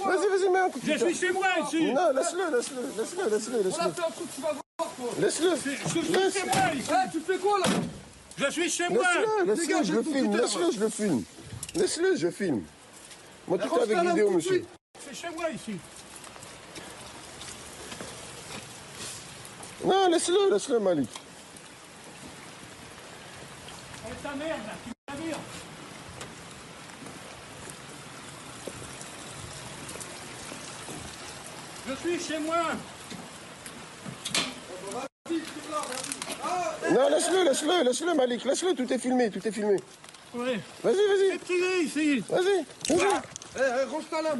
[0.05, 1.15] Vas-y, vas-y, mets un coup de Je cutter.
[1.15, 1.93] suis chez moi ici.
[1.93, 3.93] Non, laisse-le, laisse-le, laisse-le, laisse-le, On a laisse-le.
[3.93, 5.09] fait un truc, tu vas voir quoi.
[5.19, 5.51] Laisse-le.
[5.57, 6.35] Je suis Laisse.
[6.35, 6.91] chez moi ici.
[7.13, 7.67] tu fais quoi là
[8.37, 9.03] Je suis chez moi.
[9.03, 11.23] Laisse-le, laisse-le, Dégage je le filme, laisse-le, je le filme.
[11.75, 12.63] Laisse-le, je filme.
[13.49, 14.63] Moi, tout est avec vidéo, monsieur.
[15.09, 15.77] C'est chez moi ici.
[19.85, 21.09] Non, laisse-le, laisse-le, Malik.
[24.23, 25.39] Ta merde là, tu vires.
[31.89, 32.57] Je suis chez moi.
[36.93, 39.77] Non, laisse-le, laisse-le, laisse-le, Malik, laisse-le, tout est filmé, tout est filmé.
[40.35, 40.61] Oui.
[40.83, 41.41] Vas-y, vas-y.
[41.47, 42.19] C'est ici.
[42.29, 42.67] Vas-y, vas-y.
[42.91, 44.37] Eh, eh, là.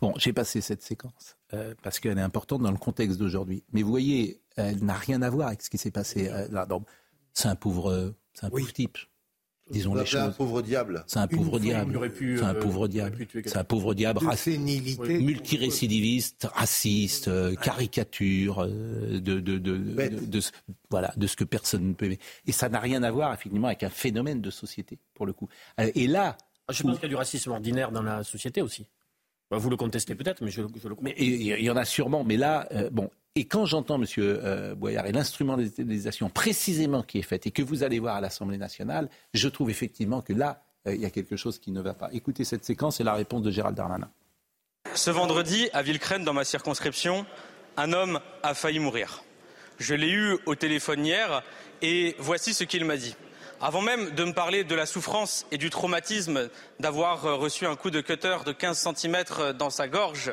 [0.00, 3.64] Bon, j'ai passé cette séquence euh, parce qu'elle est importante dans le contexte d'aujourd'hui.
[3.72, 6.66] Mais vous voyez, elle n'a rien à voir avec ce qui s'est passé euh, là.
[7.32, 8.98] C'est un pauvre, c'est un pauvre type
[9.70, 10.20] disons les choses.
[10.20, 11.04] un pauvre diable.
[11.06, 12.10] C'est un pauvre diable.
[12.18, 13.26] C'est un pauvre diable.
[13.44, 14.20] C'est un pauvre diable.
[14.98, 20.40] Multirécidiviste, raciste, euh, caricature euh, de, de, de, de,
[20.90, 22.18] voilà, de ce que personne ne peut aimer.
[22.46, 25.48] Et ça n'a rien à voir, effectivement, avec un phénomène de société, pour le coup.
[25.78, 26.36] Et là.
[26.68, 28.86] Ah, je pense qu'il y a du racisme ordinaire dans la société aussi.
[29.50, 32.24] Bah, vous le contestez peut-être, mais je, je le Mais il y en a sûrement.
[32.24, 37.46] Mais là, bon, et quand j'entends, Monsieur euh, Boyard, et l'instrumentalisation précisément qui est faite
[37.46, 41.00] et que vous allez voir à l'Assemblée nationale, je trouve effectivement que là, euh, il
[41.00, 42.08] y a quelque chose qui ne va pas.
[42.12, 44.10] Écoutez cette séquence et la réponse de Gérald Darmanin.
[44.94, 47.24] Ce vendredi, à Villecrène, dans ma circonscription,
[47.76, 49.22] un homme a failli mourir.
[49.78, 51.42] Je l'ai eu au téléphone hier
[51.82, 53.14] et voici ce qu'il m'a dit.
[53.62, 56.48] Avant même de me parler de la souffrance et du traumatisme
[56.78, 60.32] d'avoir reçu un coup de cutter de 15 cm dans sa gorge,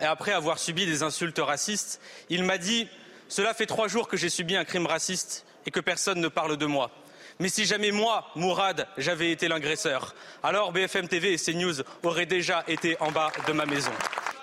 [0.00, 2.00] et après avoir subi des insultes racistes,
[2.30, 2.88] il m'a dit
[3.28, 6.56] Cela fait trois jours que j'ai subi un crime raciste et que personne ne parle
[6.56, 6.90] de moi.
[7.38, 10.12] Mais si jamais moi, Mourad, j'avais été l'agresseur,
[10.42, 13.92] alors BFM TV et CNews auraient déjà été en bas de ma maison.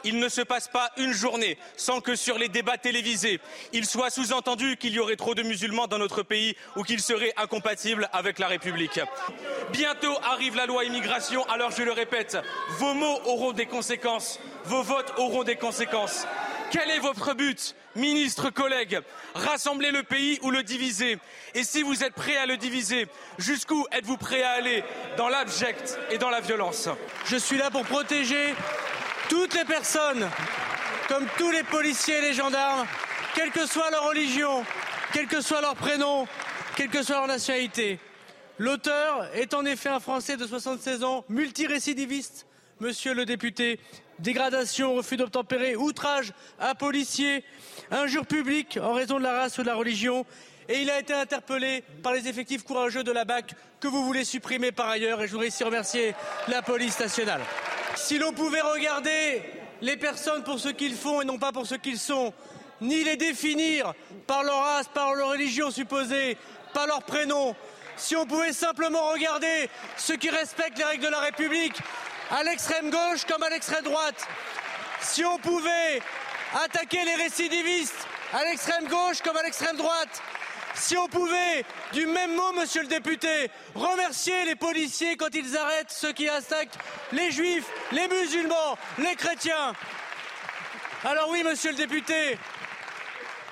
[0.03, 3.39] Il ne se passe pas une journée sans que sur les débats télévisés,
[3.73, 7.33] il soit sous-entendu qu'il y aurait trop de musulmans dans notre pays ou qu'ils seraient
[7.37, 8.99] incompatibles avec la République.
[9.71, 12.37] Bientôt arrive la loi immigration, alors je le répète,
[12.77, 16.25] vos mots auront des conséquences, vos votes auront des conséquences.
[16.71, 19.01] Quel est votre but ministres, collègues,
[19.35, 21.17] rassembler le pays ou le diviser?
[21.53, 24.83] Et si vous êtes prêts à le diviser, jusqu'où êtes-vous prêts à aller
[25.17, 26.87] Dans l'abject et dans la violence?
[27.25, 28.55] Je suis là pour protéger
[29.31, 30.29] toutes les personnes,
[31.07, 32.85] comme tous les policiers et les gendarmes,
[33.33, 34.65] quelle que soit leur religion,
[35.13, 36.27] quel que soit leur prénom,
[36.75, 37.97] quelle que soit leur nationalité.
[38.57, 42.45] L'auteur est en effet un Français de 76 ans, multirécidiviste,
[42.81, 43.79] monsieur le député,
[44.19, 47.45] dégradation, refus d'obtempérer, outrage à policier,
[47.89, 50.25] injure publique en raison de la race ou de la religion.
[50.71, 54.23] Et il a été interpellé par les effectifs courageux de la BAC que vous voulez
[54.23, 55.21] supprimer par ailleurs.
[55.21, 56.15] Et je voudrais ici remercier
[56.47, 57.41] la police nationale.
[57.97, 59.41] Si l'on pouvait regarder
[59.81, 62.33] les personnes pour ce qu'ils font et non pas pour ce qu'ils sont,
[62.79, 63.93] ni les définir
[64.27, 66.37] par leur race, par leur religion supposée,
[66.73, 67.53] par leur prénom,
[67.97, 71.75] si on pouvait simplement regarder ceux qui respectent les règles de la République
[72.29, 74.25] à l'extrême gauche comme à l'extrême droite.
[75.01, 76.01] Si on pouvait
[76.63, 80.21] attaquer les récidivistes à l'extrême gauche comme à l'extrême droite,
[80.73, 85.91] si on pouvait, du même mot, monsieur le député, remercier les policiers quand ils arrêtent
[85.91, 86.77] ceux qui attaquent
[87.11, 89.73] les juifs, les musulmans, les chrétiens.
[91.03, 92.37] Alors oui, monsieur le député,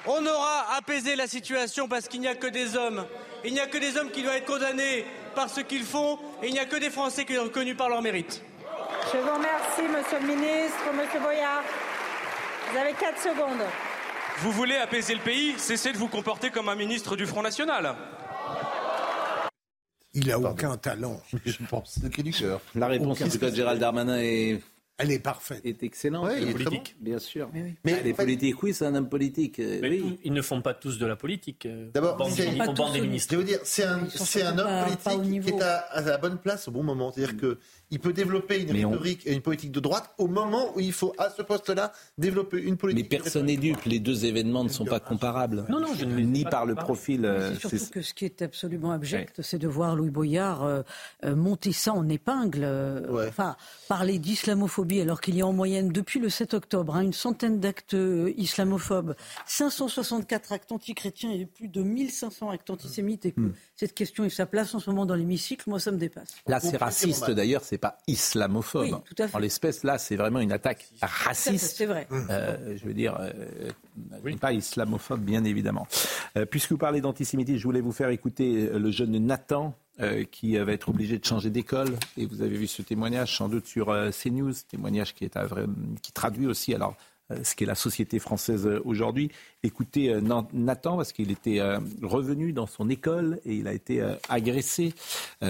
[0.05, 3.05] on aura apaisé la situation parce qu'il n'y a que des hommes.
[3.43, 6.47] Il n'y a que des hommes qui doivent être condamnés par ce qu'ils font et
[6.47, 8.41] il n'y a que des Français qui sont reconnus par leur mérite.
[9.11, 10.93] Je vous remercie, Monsieur le Ministre.
[10.93, 11.63] Monsieur Boyard,
[12.71, 13.63] vous avez 4 secondes.
[14.41, 17.93] Vous voulez apaiser le pays Cessez de vous comporter comme un ministre du Front National.
[20.13, 21.19] Il n'a aucun talent.
[21.45, 21.99] Je pense.
[22.01, 22.61] Le du cœur.
[22.73, 24.61] La réponse de Gérald Darmanin est
[24.99, 25.61] elle est parfaite.
[25.65, 26.25] Est excellente.
[26.25, 26.95] Ouais, est politique.
[26.99, 27.49] bien sûr.
[27.53, 27.75] Mais, oui.
[27.85, 29.59] mais elle est politique, oui, c'est un homme politique.
[29.59, 30.19] Euh, oui.
[30.23, 31.65] Ils ne font pas tous de la politique.
[31.65, 33.33] Euh, D'abord, c'est des ministres.
[33.33, 36.67] Je veux dire, c'est un, un, homme politique qui est à, à, la bonne place
[36.67, 37.11] au bon moment.
[37.11, 37.57] C'est-à-dire que
[37.91, 41.13] il peut développer une rhétorique et une politique de droite au moment où il faut,
[41.17, 43.11] à ce poste-là, développer une politique.
[43.11, 43.83] Mais personne n'est dupe.
[43.85, 45.65] Les deux événements ne sont pas comparables.
[45.69, 47.25] Non, non, je ne ni par le profil.
[47.25, 50.81] Euh, c'est surtout que ce qui est absolument abject, c'est de voir Louis Boyard euh,
[51.25, 52.67] euh, monter ça en épingle.
[53.27, 53.55] Enfin,
[53.87, 57.59] parler d'islamophobie alors qu'il y a en moyenne depuis le 7 octobre hein, une centaine
[57.59, 57.95] d'actes
[58.37, 59.15] islamophobes,
[59.45, 63.25] 564 actes antichrétiens et plus de 1500 actes antisémites.
[63.25, 63.53] Et que hmm.
[63.75, 66.35] cette question et sa place en ce moment dans l'hémicycle, moi, ça me dépasse.
[66.47, 67.63] Là, c'est raciste d'ailleurs.
[67.63, 69.01] C'est pas islamophobe.
[69.33, 71.77] En l'espèce, là, c'est vraiment une attaque raciste.
[71.77, 72.07] C'est vrai.
[72.11, 75.87] Euh, je veux dire, euh, pas islamophobe, bien évidemment.
[76.37, 79.75] Euh, puisque vous parlez d'antisémitisme, je voulais vous faire écouter le jeune Nathan.
[80.31, 81.97] Qui va être obligé de changer d'école.
[82.17, 85.37] Et vous avez vu ce témoignage sans doute sur CNews, témoignage qui, est
[86.01, 87.08] qui traduit aussi alors euh,
[87.43, 89.29] ce qu'est la société française euh, aujourd'hui.
[89.63, 90.21] Écoutez euh,
[90.53, 91.59] Nathan, parce qu'il était
[92.01, 94.93] revenu dans son école et il a été agressé.
[95.41, 95.49] moi,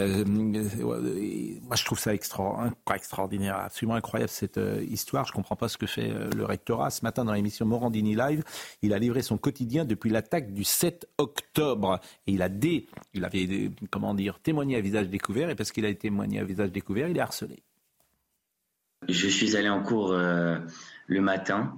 [1.76, 4.60] je trouve ça extraordinaire, absolument incroyable cette
[4.90, 5.26] histoire.
[5.26, 6.90] Je ne comprends pas ce que fait le rectorat.
[6.90, 8.44] Ce matin, dans l'émission Morandini Live,
[8.82, 12.00] il a livré son quotidien depuis l'attaque du 7 octobre.
[12.28, 15.50] Et il a dé, il avait, comment dire, témoigné à visage découvert.
[15.50, 17.62] Et parce qu'il a témoigné à visage découvert, il est harcelé.
[19.08, 20.14] je suis allé en cours
[21.10, 21.74] le matin.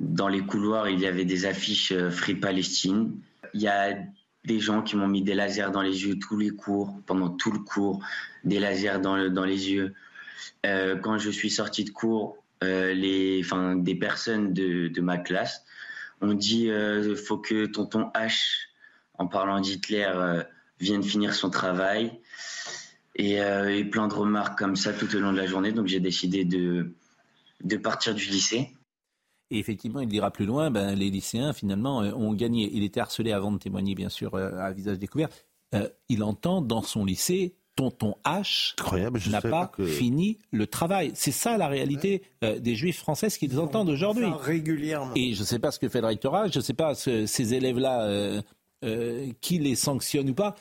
[0.00, 3.18] Dans les couloirs, il y avait des affiches Free Palestine.
[3.54, 3.96] Il y a
[4.44, 7.50] des gens qui m'ont mis des lasers dans les yeux tous les cours, pendant tout
[7.50, 8.04] le cours,
[8.44, 9.94] des lasers dans, les yeux.
[10.62, 15.64] quand je suis sorti de cours, les, enfin, des personnes de, ma classe
[16.20, 18.68] ont dit il faut que tonton H,
[19.14, 20.12] en parlant d'Hitler,
[20.80, 22.20] vienne finir son travail.
[23.20, 25.72] Euh, et, plein de remarques comme ça tout au long de la journée.
[25.72, 26.92] Donc j'ai décidé de,
[27.64, 28.70] de partir du lycée.
[29.50, 32.70] Et effectivement, il dira plus loin, ben, les lycéens, finalement, euh, ont gagné.
[32.72, 35.28] Il était harcelé avant de témoigner, bien sûr, euh, à visage découvert.
[36.08, 38.74] il entend dans son lycée, tonton H
[39.30, 41.12] n'a pas, fini le travail.
[41.14, 44.26] C'est ça la réalité des juifs français, ce qu'ils entendent aujourd'hui.
[44.40, 45.12] Régulièrement.
[45.14, 47.54] Et je ne sais pas ce que fait le rectorat, je ne sais pas ces
[47.54, 48.42] élèves-là,
[49.42, 50.56] qui les sanctionnent ou pas.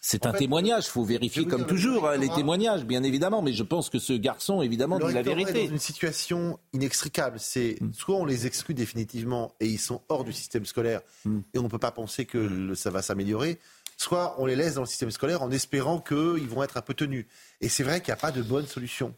[0.00, 3.64] C'est un témoignage, il faut vérifier comme toujours hein, les témoignages, bien évidemment, mais je
[3.64, 5.64] pense que ce garçon, évidemment, dit la vérité.
[5.64, 7.38] Est dans une situation inextricable.
[7.40, 7.92] C'est hmm.
[7.92, 11.40] soit on les exclut définitivement et ils sont hors du système scolaire hmm.
[11.52, 13.58] et on ne peut pas penser que ça va s'améliorer,
[13.96, 16.94] soit on les laisse dans le système scolaire en espérant qu'ils vont être un peu
[16.94, 17.26] tenus.
[17.60, 19.14] Et c'est vrai qu'il n'y a pas de bonne solution.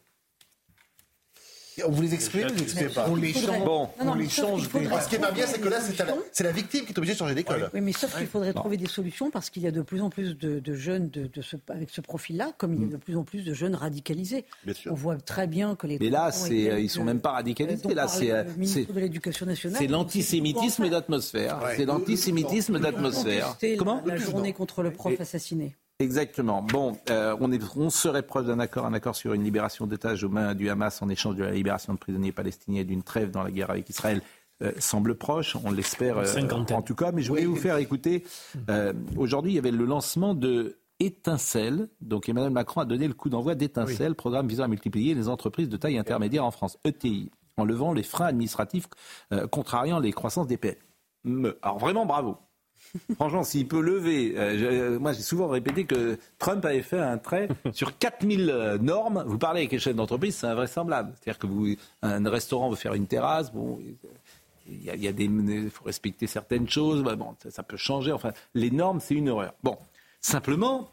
[1.87, 3.64] On vous les exprime ou vous pas On les change.
[3.64, 4.68] Bon, on les change.
[4.68, 5.78] Ce qui est pas bien, c'est que là,
[6.33, 7.70] c'est la, victime qui est obligée de changer d'école.
[7.74, 10.11] Oui, mais sauf qu'il faudrait trouver des solutions parce qu'il y a de plus en
[10.11, 12.91] plus de, jeunes de, ce, avec ce profil-là, comme il y a mm.
[12.91, 14.45] de plus en plus de jeunes radicalisés.
[14.87, 15.99] On voit très bien que les.
[15.99, 17.95] Mais là, c'est, euh, ils sont même pas radicalisés.
[17.95, 19.78] Là, c'est euh, de l'Éducation nationale.
[19.78, 21.61] C'est l'antisémitisme d'atmosphère.
[21.76, 23.57] C'est l'antisémitisme d'atmosphère.
[23.78, 25.76] Comment La journée contre le prof assassiné.
[26.01, 26.62] Exactement.
[26.62, 30.24] Bon, euh, on, est, on serait proche d'un accord, un accord sur une libération d'otages
[30.24, 33.30] aux mains du Hamas en échange de la libération de prisonniers palestiniens et d'une trêve
[33.30, 34.22] dans la guerre avec Israël.
[34.62, 37.12] Euh, semble proche, on l'espère euh, en tout cas.
[37.12, 38.24] Mais je voulais vous faire écouter.
[39.16, 41.88] Aujourd'hui, il y avait le lancement de Étincelle.
[42.01, 45.68] Donc Emmanuel Macron a donné le coup d'envoi d'Étincelle, programme visant à multiplier les entreprises
[45.68, 48.86] de taille intermédiaire en France, ETI, en levant les freins administratifs
[49.51, 51.59] contrariant les croissances des PME.
[51.62, 52.36] Alors vraiment bravo.
[53.14, 57.49] Franchement, s'il peut lever, euh, moi j'ai souvent répété que Trump avait fait un trait
[57.72, 59.24] sur 4000 euh, normes.
[59.26, 61.12] Vous parlez avec les chefs d'entreprise, c'est invraisemblable.
[61.14, 63.78] C'est-à-dire que vous, un restaurant veut faire une terrasse, bon,
[64.70, 68.12] il y a, des, il faut respecter certaines choses, bon, ça, peut changer.
[68.12, 69.55] Enfin, les normes, c'est une horreur.
[69.62, 69.76] Bon,
[70.20, 70.91] simplement,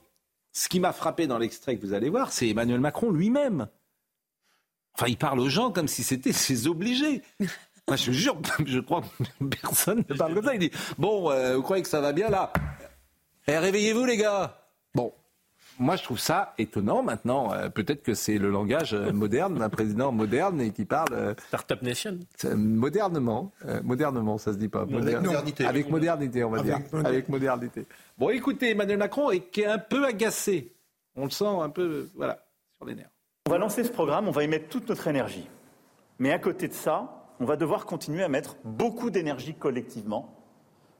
[0.51, 3.67] ce qui m'a frappé dans l'extrait que vous allez voir, c'est Emmanuel Macron lui-même.
[4.93, 7.21] Enfin, il parle aux gens comme si c'était ses obligés.
[7.87, 10.53] Moi, je jure, je crois que personne ne parle comme ça.
[10.53, 12.51] Il dit Bon, euh, vous croyez que ça va bien là?
[13.47, 14.57] Eh, Réveillez-vous, les gars
[14.93, 15.13] Bon.
[15.79, 17.53] Moi, je trouve ça étonnant maintenant.
[17.53, 21.35] Euh, peut-être que c'est le langage euh, moderne d'un président moderne et qui parle.
[21.47, 22.19] Startup Nation.
[22.55, 23.53] Modernement.
[23.83, 24.85] modernement, ça se dit pas.
[24.85, 25.65] modernité.
[25.65, 26.79] Avec modernité, on va dire.
[27.05, 27.85] Avec modernité.
[28.17, 30.73] Bon, écoutez, Emmanuel Macron est, qui est un peu agacé.
[31.15, 32.43] On le sent un peu, voilà,
[32.75, 33.09] sur les nerfs.
[33.47, 35.47] On va lancer ce programme, on va y mettre toute notre énergie.
[36.19, 40.33] Mais à côté de ça, on va devoir continuer à mettre beaucoup d'énergie collectivement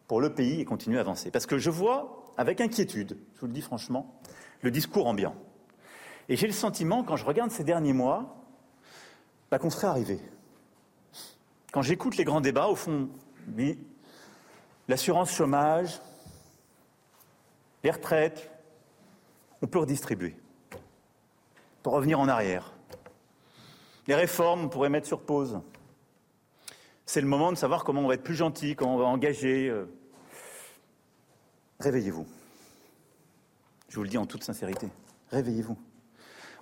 [0.08, 1.32] pour le pays et continuer à avancer.
[1.32, 4.20] Parce que je vois avec inquiétude, je vous le dis franchement,
[4.62, 5.36] le discours ambiant.
[6.30, 8.44] Et j'ai le sentiment, quand je regarde ces derniers mois,
[9.50, 10.20] bah, qu'on serait arrivé.
[11.72, 13.10] Quand j'écoute les grands débats, au fond,
[14.88, 16.02] l'assurance chômage,
[17.84, 18.52] les retraites,
[19.62, 20.36] on peut redistribuer.
[21.82, 22.74] Pour revenir en arrière.
[24.08, 25.60] Les réformes, on pourrait mettre sur pause
[27.08, 29.70] c'est le moment de savoir comment on va être plus gentil, comment on va engager.
[29.70, 29.86] Euh.
[31.80, 32.28] Réveillez-vous.
[33.88, 34.90] Je vous le dis en toute sincérité.
[35.32, 35.78] Réveillez-vous.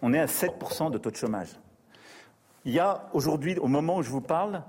[0.04, 1.50] On est à 7% de taux de chômage.
[2.64, 4.62] Il y a aujourd'hui, au moment où je vous parle,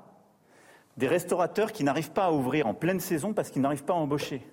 [0.97, 3.97] des restaurateurs qui n'arrivent pas à ouvrir en pleine saison parce qu'ils n'arrivent pas à
[3.97, 4.47] embaucher.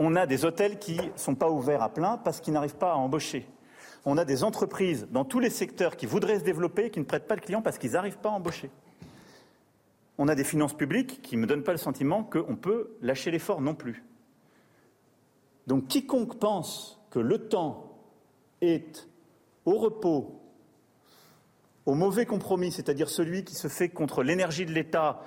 [0.00, 2.92] On a des hôtels qui ne sont pas ouverts à plein parce qu'ils n'arrivent pas
[2.92, 3.46] à embaucher.
[4.04, 7.04] On a des entreprises dans tous les secteurs qui voudraient se développer et qui ne
[7.04, 8.68] prêtent pas de clients parce qu'ils n'arrivent pas à embaucher
[10.18, 13.30] on a des finances publiques qui ne me donnent pas le sentiment qu'on peut lâcher
[13.30, 14.04] l'effort non plus.
[15.66, 17.98] Donc quiconque pense que le temps
[18.60, 19.08] est
[19.64, 20.40] au repos,
[21.84, 25.22] au mauvais compromis, c'est-à-dire celui qui se fait contre l'énergie de l'État,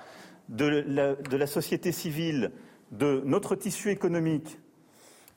[0.48, 2.52] de de la, société civile,
[2.90, 4.58] de notre tissu économique,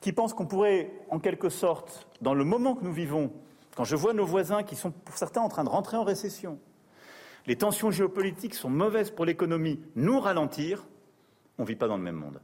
[0.00, 3.32] qui pense qu'on pourrait, en quelque sorte, dans le moment que nous vivons,
[3.76, 6.58] quand je vois nos voisins qui sont pour certains en train de rentrer en récession,
[7.46, 10.84] les tensions géopolitiques sont mauvaises pour l'économie, nous ralentir,
[11.58, 12.40] on ne vit pas dans le même monde.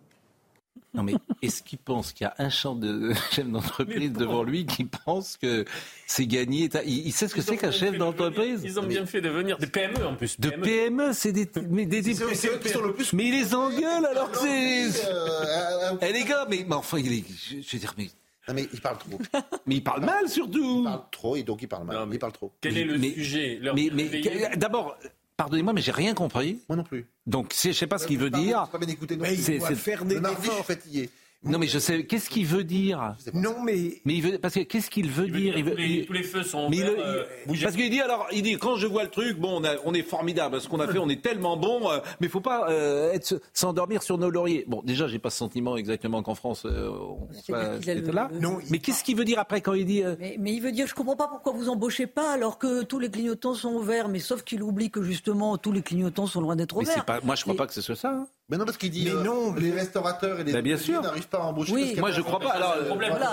[0.92, 4.66] Non mais est-ce qu'il pense qu'il y a un champ de chef d'entreprise devant lui
[4.66, 5.64] qui pense que
[6.07, 6.68] c'est gagné?
[6.84, 8.62] Il, sait ce que c'est qu'un chef d'entreprise?
[8.64, 10.40] Ils ont bien fait de venir des PME en plus.
[10.40, 13.12] De PME, c'est des mais des, qui sont le plus.
[13.12, 14.90] Mais il les engueule alors que c'est.
[16.03, 18.09] Eh les gars, mais, enfin il est, je, veux dire mais
[18.49, 19.18] Non, mais il parle trop.
[19.66, 20.78] mais il parle mal surtout.
[20.80, 22.09] Il parle trop et donc il parle mal.
[22.11, 22.53] il parle trop.
[22.61, 24.97] Quel est le sujet Mais, mais d'abord,
[25.36, 26.61] pardonnez-moi, mais j'ai rien compris.
[26.68, 27.07] Moi non plus.
[27.26, 28.68] Donc, je ne sais pas ce qu'il veut dire.
[28.68, 29.18] Pas bien écouté.
[29.36, 31.11] C'est faire des mardi, je suis fatigué.
[31.43, 32.05] Non, mais je sais.
[32.05, 34.03] Qu'est-ce qu'il veut dire Non, mais.
[34.05, 34.38] Mais il veut.
[34.38, 36.68] Parce que qu'est-ce qu'il veut dire, il veut, tous, les, tous, les, feux sont.
[36.68, 37.24] Mais ouverts, euh,
[37.62, 39.95] parce qu'il dit alors, il dit quand je vois le truc, bon, on, a, on
[39.95, 40.61] est formidable.
[40.61, 44.03] Ce qu'on a fait, on est tellement bon, euh, mais faut pas euh, être s'endormir
[44.03, 44.64] sur nos lauriers.
[44.68, 48.28] Bon, déjà, j'ai pas ce sentiment exactement qu'en France, euh, on soit là.
[48.38, 50.86] Non, mais qu'est-ce qu'il veut dire après quand il dit mais, mais, il veut dire,
[50.86, 54.18] je comprends pas pourquoi vous embauchez pas alors que tous les clignotants sont ouverts, mais
[54.18, 57.07] sauf qu'il oublie que justement tous les clignotants sont loin d'être ouverts.
[57.07, 58.11] Pas, moi, je crois pas que ce soit ça.
[58.11, 58.26] Hein.
[58.51, 60.61] Mais non, parce qu'il dit mais non, les restaurateurs et les bah,
[61.03, 61.72] n'arrivent pas à embaucher.
[61.72, 61.94] Oui.
[61.98, 62.51] Moi, je crois pas.
[62.51, 62.74] Alors,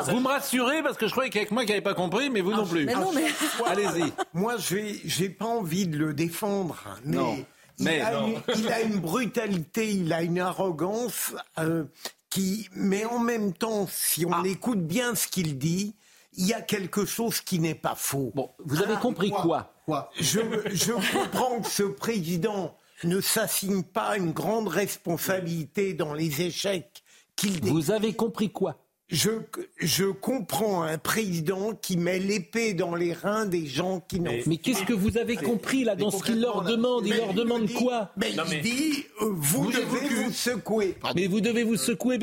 [0.05, 2.51] vous me rassurez parce que je croyais qu'avec moi qui n'avait pas compris, mais vous
[2.51, 2.86] non plus.
[2.86, 3.26] Mais non, mais...
[3.65, 4.13] Allez-y.
[4.34, 7.38] Moi, je n'ai pas envie de le défendre, mais, non.
[7.80, 11.86] mais il, a une, il, a une, brutalité, il a une arrogance euh,
[12.30, 14.43] qui, mais en même temps, si on ah.
[14.45, 15.95] écoute bien ce qu'il dit,
[16.34, 18.32] il y a quelque chose qui n'est pas faux.
[18.36, 20.11] Bon, vous avez ah, compris quoi, quoi?
[20.20, 20.41] Je,
[20.72, 27.04] je comprends que ce président ne s'assigne pas une grande responsabilité dans les échecs
[27.36, 28.78] qu'il Vous avez compris quoi?
[29.10, 29.30] Je,
[29.78, 34.32] je comprends un président qui met l'épée dans les reins des gens qui n'ont.
[34.32, 37.08] Mais, mais qu'est-ce que vous avez compris là dans ce qu'il leur demande?
[37.08, 38.12] Il leur demande quoi?
[38.18, 40.98] Mais il dit euh, vous, devez vous secouer.
[41.16, 42.20] Mais vous devez vous secouer.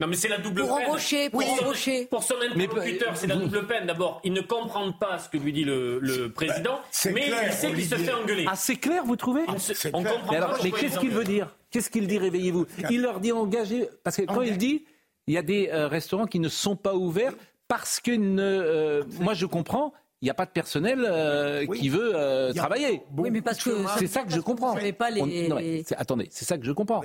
[0.00, 0.86] Non, mais c'est la double pour peine.
[0.86, 2.06] Embaucher, pour embaucher.
[2.06, 3.86] Pour son interlocuteur, c'est la double peine.
[3.86, 6.80] D'abord, il ne comprend pas ce que lui dit le, le président,
[7.12, 8.46] mais il sait qu'il se fait engueuler.
[8.48, 9.54] Ah, c'est clair, vous trouvez ah,
[9.92, 11.56] On comprend mais, alors, mais qu'est-ce qu'il veut dire?
[11.70, 12.66] Qu'est-ce qu'il dit Réveillez-vous?
[12.90, 13.88] Il leur dit engager.
[14.04, 14.84] Parce que quand il dit,
[15.26, 17.34] il y a des euh, restaurants qui ne sont pas ouverts
[17.66, 19.92] parce que ne, euh, moi je comprends.
[20.20, 23.02] Il n'y a pas de personnel euh, qui veut travailler.
[23.16, 24.76] Oui, mais parce que c'est ça que je comprends.
[24.96, 25.48] Pas les...
[25.48, 25.58] non,
[25.96, 27.02] attendez, c'est ça que je comprends.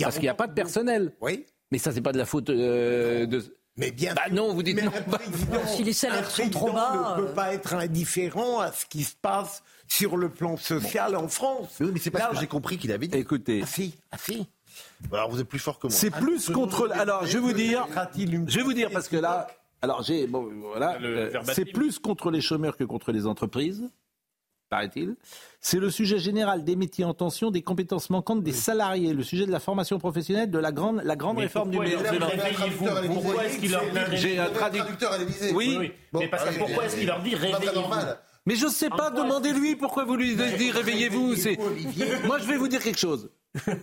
[0.00, 1.12] Parce qu'il n'y a pas de personnel.
[1.20, 1.44] Oui.
[1.70, 3.42] Mais ça, c'est pas de la faute euh, de.
[3.78, 4.90] Mais bien bah non, vous dites non.
[5.66, 9.14] si les salaires sont trop bas, ne peut pas être indifférent à ce qui se
[9.20, 11.76] passe sur le plan social en France.
[11.78, 13.18] Mais, oui, mais c'est pas ce que j'ai compris qu'il avait dit.
[13.18, 14.46] Écoutez, ah si, ah si.
[15.12, 15.94] Alors vous êtes plus fort que moi.
[15.94, 16.90] C'est plus contre.
[16.92, 17.86] Alors je vais vous dire,
[18.16, 19.46] je vais vous dire parce que là,
[19.82, 23.90] alors j'ai bon voilà, euh, c'est plus contre les chômeurs que contre les entreprises
[24.68, 25.16] paraît-il.
[25.60, 29.46] C'est le sujet général des métiers en tension, des compétences manquantes des salariés, le sujet
[29.46, 32.02] de la formation professionnelle, de la grande, la grande réforme du meilleur
[33.06, 35.52] Pourquoi est-ce qu'il leur dit J'ai un traducteur à l'Élysée.
[35.54, 35.92] Oui, oui.
[36.12, 37.82] mais parce que pourquoi est-ce qu'il leur dit réveillez-vous
[38.46, 41.34] mais je ne sais pas, demandez-lui pourquoi vous lui dites réveillez-vous.
[42.26, 43.28] Moi, je vais vous dire quelque chose.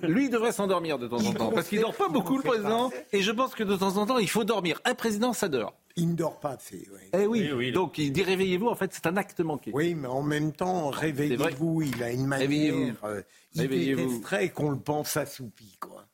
[0.03, 2.89] Lui, il devrait s'endormir de temps en temps, parce qu'il dort pas beaucoup, le président,
[3.11, 4.79] et je pense que de temps en temps, il faut dormir.
[4.85, 5.75] Un président, ça dort.
[5.95, 6.87] Il ne dort pas assez.
[6.91, 7.01] Oui.
[7.13, 7.71] Eh oui.
[7.71, 9.71] donc il dit réveillez-vous, en fait, c'est un acte manqué.
[9.73, 13.21] Oui, mais en même temps, réveillez-vous, il a une manière euh,
[13.53, 15.77] il détesterait qu'on le pense assoupi.
[15.79, 16.07] Quoi.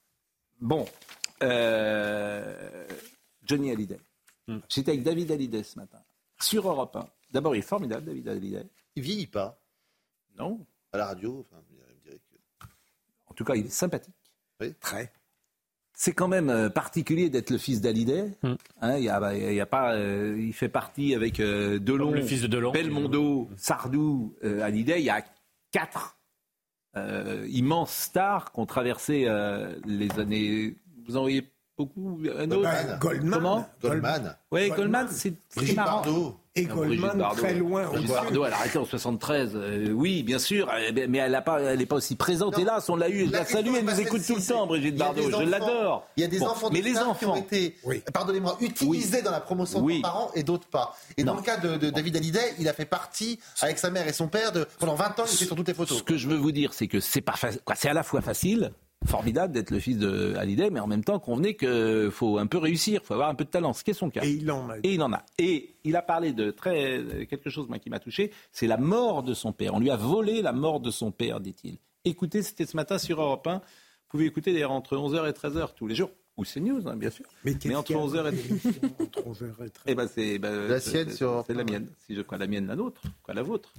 [0.60, 0.86] Bon,
[1.44, 2.88] euh,
[3.44, 4.00] Johnny Hallyday.
[4.48, 4.60] Hmm.
[4.68, 6.00] J'étais avec David Hallyday ce matin,
[6.40, 7.08] sur Europe 1.
[7.32, 8.66] D'abord, il est formidable, David Hallyday.
[8.96, 9.58] Il vieillit pas.
[10.38, 10.66] Non.
[10.92, 11.62] À la radio, enfin,
[13.28, 14.16] En tout cas, il est sympathique.
[14.60, 14.74] Oui.
[14.82, 15.14] Très
[16.00, 18.32] c'est quand même euh, particulier d'être le fils d'Hallyday.
[18.42, 18.54] Hmm.
[18.82, 22.48] Hein, il, y a, pas, euh, il fait partie avec euh, Delon, le fils de
[22.48, 25.02] Delon, Belmondo, Sardou, Hallyday.
[25.02, 25.22] Il y a
[25.74, 26.16] quatre
[27.50, 29.28] immenses stars qui ont traversé
[29.86, 30.78] les années.
[31.06, 31.44] Vous en voyez
[31.78, 33.00] beaucoup Un autre?
[33.00, 33.34] Goldman.
[33.34, 33.70] Comment?
[33.82, 34.38] Goldman.
[34.52, 35.36] Oui, Goldman, c'est
[35.76, 36.02] marrant.
[36.60, 37.86] Et Goldman très loin.
[37.86, 39.52] Brigitte Bardot, elle a arrêté en 73.
[39.56, 42.58] Euh, oui, bien sûr, mais elle n'est pas, elle pas aussi présente.
[42.58, 45.30] Hélas, on l'a eu, elle la salue, elle nous écoute tout le temps, Brigitte Bardot.
[45.30, 46.08] Je l'adore.
[46.18, 47.76] Il y a des enfants, mais les enfants qui ont été,
[48.14, 50.96] pardonnez-moi, utilisés dans la promotion de leurs parents et d'autres pas.
[51.18, 54.14] Et dans le cas de, David Hallyday, il a fait partie avec sa mère et
[54.14, 56.00] son père de pendant 20 ans, il était sur toutes les photos.
[56.00, 57.36] Ce que je veux vous dire, c'est que c'est pas
[57.76, 58.72] c'est à la fois facile
[59.06, 62.58] formidable d'être le fils de Hallyday, mais en même temps, convenez qu'il faut un peu
[62.58, 64.22] réussir, il faut avoir un peu de talent, ce qui est son cas.
[64.24, 64.78] Et il en a.
[64.78, 65.24] Et il en a.
[65.38, 69.24] Et il a parlé de très quelque chose moi, qui m'a touché, c'est la mort
[69.24, 69.74] de son père.
[69.74, 71.78] On lui a volé la mort de son père, dit-il.
[72.06, 73.56] Écoutez, c'était ce matin sur Europe 1.
[73.56, 73.62] Vous
[74.10, 76.12] pouvez écouter d'ailleurs entre 11h et 13h tous les jours.
[76.38, 77.26] Ou c'est News, hein, bien sûr.
[77.44, 79.70] Mais, entre 11h et 13h.
[79.88, 81.90] Eh ben c'est ben, la sienne sur C'est la mienne.
[82.06, 83.74] Si je crois la mienne, la nôtre, quoi la vôtre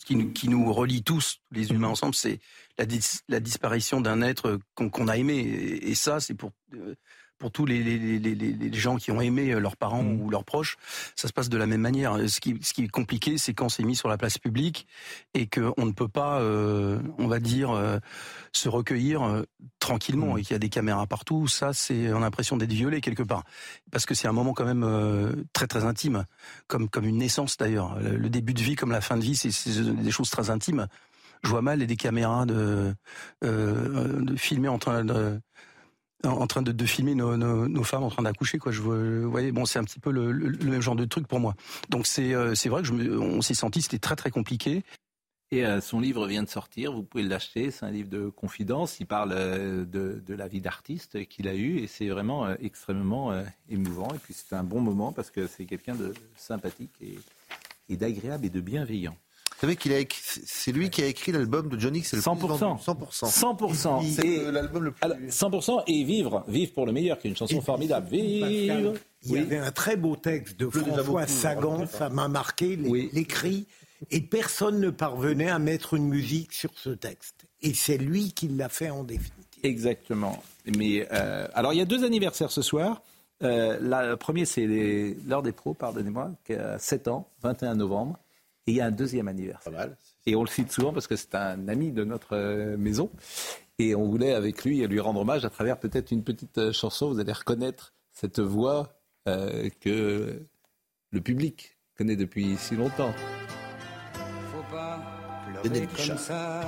[0.00, 2.40] ce qui nous, qui nous relie tous, les humains ensemble, c'est
[2.78, 2.86] la,
[3.28, 5.36] la disparition d'un être qu'on a aimé.
[5.36, 6.94] Et, ça, c'est pour euh,
[7.40, 10.20] pour tous les, les, les, les, gens qui ont aimé leurs parents mmh.
[10.20, 10.76] ou leurs proches,
[11.16, 12.16] ça se passe de la même manière.
[12.28, 14.86] Ce qui, ce qui est compliqué, c'est quand c'est mis sur la place publique
[15.32, 17.98] et qu'on ne peut pas, euh, on va dire, euh,
[18.52, 19.42] se recueillir euh,
[19.78, 20.38] tranquillement mmh.
[20.38, 21.48] et qu'il y a des caméras partout.
[21.48, 23.44] Ça, c'est on a l'impression d'être violé quelque part,
[23.90, 26.26] parce que c'est un moment quand même très très intime,
[26.68, 27.98] comme comme une naissance d'ailleurs.
[28.00, 30.86] Le, début de vie comme la fin de vie, c'est des choses très intimes.
[31.42, 32.94] Je vois mal des caméras de,
[33.42, 35.40] de filmer en train de
[36.24, 38.58] en, train de, filmer nos, femmes en train d'accoucher.
[38.58, 38.72] Quoi.
[38.72, 40.32] Vous voyez, bon, c'est un petit peu le,
[40.64, 41.54] même genre de truc pour moi.
[41.88, 44.84] Donc c'est c'est vrai que on s'est senti, c'était très très compliqué.
[45.52, 49.06] Et son livre vient de sortir, vous pouvez l'acheter, c'est un livre de confidence, il
[49.06, 53.32] parle de, de, la vie d'artiste qu'il a eue et c'est vraiment extrêmement
[53.68, 54.14] émouvant.
[54.14, 56.92] Et puis c'est un bon moment parce que c'est quelqu'un de sympathique
[57.88, 59.16] et d'agréable et de bienveillant.
[59.60, 59.98] Vous savez qu'il a
[60.46, 62.82] c'est lui qui a écrit l'album de Johnny, c'est le 100%.
[62.82, 63.56] 100%.
[63.58, 64.10] 100%.
[64.10, 65.28] C'est l'album le plus.
[65.28, 68.08] 100% et Vivre, Vivre pour le meilleur, qui est une chanson formidable.
[68.08, 68.94] Vivre.
[69.22, 72.74] Il y avait un très beau texte de François Sagan, ça m'a marqué,
[73.12, 73.66] l'écrit,
[74.10, 77.44] et personne ne parvenait à mettre une musique sur ce texte.
[77.60, 79.44] Et c'est lui qui l'a fait en définitive.
[79.62, 80.42] Exactement.
[80.74, 83.02] Mais euh, alors il y a deux anniversaires ce soir.
[83.42, 83.78] Euh,
[84.10, 84.66] le premier, c'est
[85.26, 88.18] l'heure des pros, pardonnez-moi, qui a 7 ans, 21 novembre.
[88.66, 89.90] Et il y a un deuxième anniversaire.
[90.26, 93.10] Et on le cite souvent parce que c'est un ami de notre euh, maison.
[93.78, 97.10] Et on voulait avec lui lui rendre hommage à travers peut-être une petite euh, chanson.
[97.10, 100.42] Vous allez reconnaître cette voix euh, que
[101.10, 103.12] le public connaît depuis si longtemps.
[104.52, 105.00] Faut pas
[105.62, 106.60] pleurer comme ça,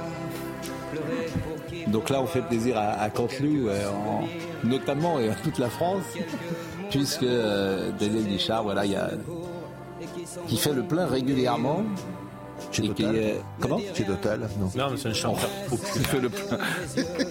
[1.88, 3.68] Donc là, on fait plaisir à, Canteloup,
[4.64, 6.04] notamment et à toute la France,
[6.90, 9.10] puisque Daniel Guichard, voilà, il y a
[10.46, 11.82] qui fait le plein régulièrement.
[12.70, 13.34] Chez Total.
[13.60, 15.50] comment Chez Total Non, non mais c'est un chanteur.
[15.96, 16.58] Il fait le plein.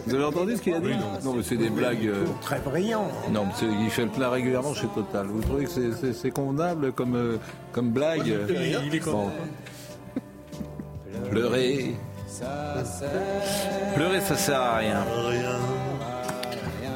[0.06, 0.90] Vous avez entendu ce qu'il a dit
[1.24, 1.34] non.
[1.36, 2.06] mais c'est des blagues.
[2.06, 3.08] Euh, très brillant.
[3.32, 5.28] Non, mais il fait le plein régulièrement chez Total.
[5.28, 7.38] Vous trouvez que c'est convenable comme, euh,
[7.72, 9.30] comme blague Il est bon.
[11.30, 11.96] Pleurer.
[13.96, 15.04] Pleurer, ça sert à rien.
[15.28, 15.81] Rien.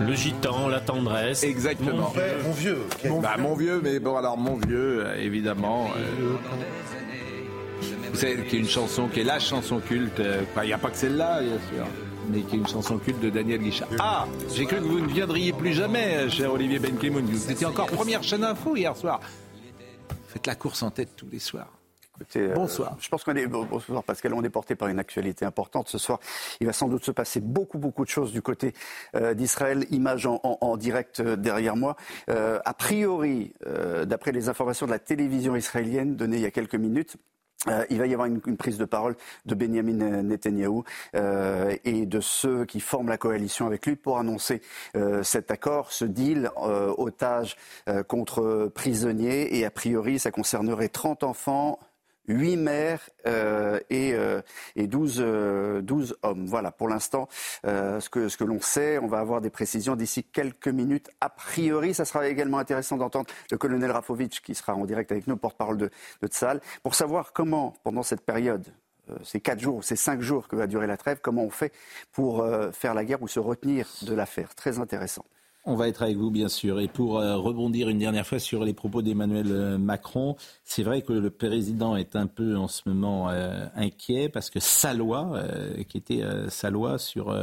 [0.02, 1.43] Le gitan, la tendresse.
[1.43, 2.14] Exactement.
[2.43, 2.80] Mon, vieux.
[3.06, 5.89] Mon, bah, mon vieux, mais bon, alors mon vieux, euh, évidemment.
[5.98, 6.36] Euh,
[8.12, 10.20] vous savez, qui est une chanson, qui est la chanson culte.
[10.20, 11.86] Euh, il n'y a pas que celle-là, bien sûr
[12.28, 13.88] mais qui est une chanson culte de Daniel Guichard.
[14.00, 17.24] Ah, j'ai cru que vous ne viendriez plus jamais, cher Olivier Benkemoun.
[17.24, 19.20] Vous étiez encore première chaîne info hier soir.
[20.28, 21.75] Faites la course en tête tous les soirs.
[22.36, 22.97] Euh, bonsoir.
[22.99, 26.20] je pense qu'on est bonsoir Pascal, on est porté par une actualité importante ce soir.
[26.59, 28.74] Il va sans doute se passer beaucoup beaucoup de choses du côté
[29.16, 29.86] euh, d'Israël.
[29.91, 31.95] Image en, direct euh, derrière moi.
[32.28, 33.53] a priori,
[34.05, 37.18] d'après les informations de la télévision israélienne données il y a quelques minutes.
[37.89, 42.80] il va y avoir une, prise de parole de Benjamin Netanyahou et de ceux qui
[42.80, 44.61] forment la coalition avec lui pour annoncer
[45.24, 47.57] cet accord, ce deal otage
[48.07, 49.57] contre prisonniers.
[49.57, 51.80] Et a priori, ça concernerait 30 enfants,
[52.28, 54.42] 8 mères euh, et, euh,
[54.76, 55.82] et 12, euh,
[56.24, 56.46] hommes.
[56.46, 57.28] Voilà, pour l'instant,
[57.66, 61.10] euh, ce que, ce que l'on sait, on va avoir des précisions d'ici quelques minutes.
[61.22, 65.28] A priori, ça sera également intéressant d'entendre le colonel Rafovitch, qui sera en direct avec
[65.28, 65.90] nous, porte-parole de,
[66.22, 68.66] de Tsal, pour savoir comment, pendant cette période,
[69.24, 71.72] ces quatre jours, ces cinq jours que va durer la trêve, comment on fait
[72.12, 74.56] pour faire la guerre ou se retenir de l'affaire.
[74.56, 75.26] Très intéressant.
[75.68, 76.80] On va être avec vous, bien sûr.
[76.80, 81.01] Et pour euh, rebondir une dernière fois sur les propos d'Emmanuel euh, Macron, c'est vrai
[81.01, 85.41] que le président est un peu en ce moment euh, inquiet parce que sa loi,
[85.89, 87.36] qui était sa loi sur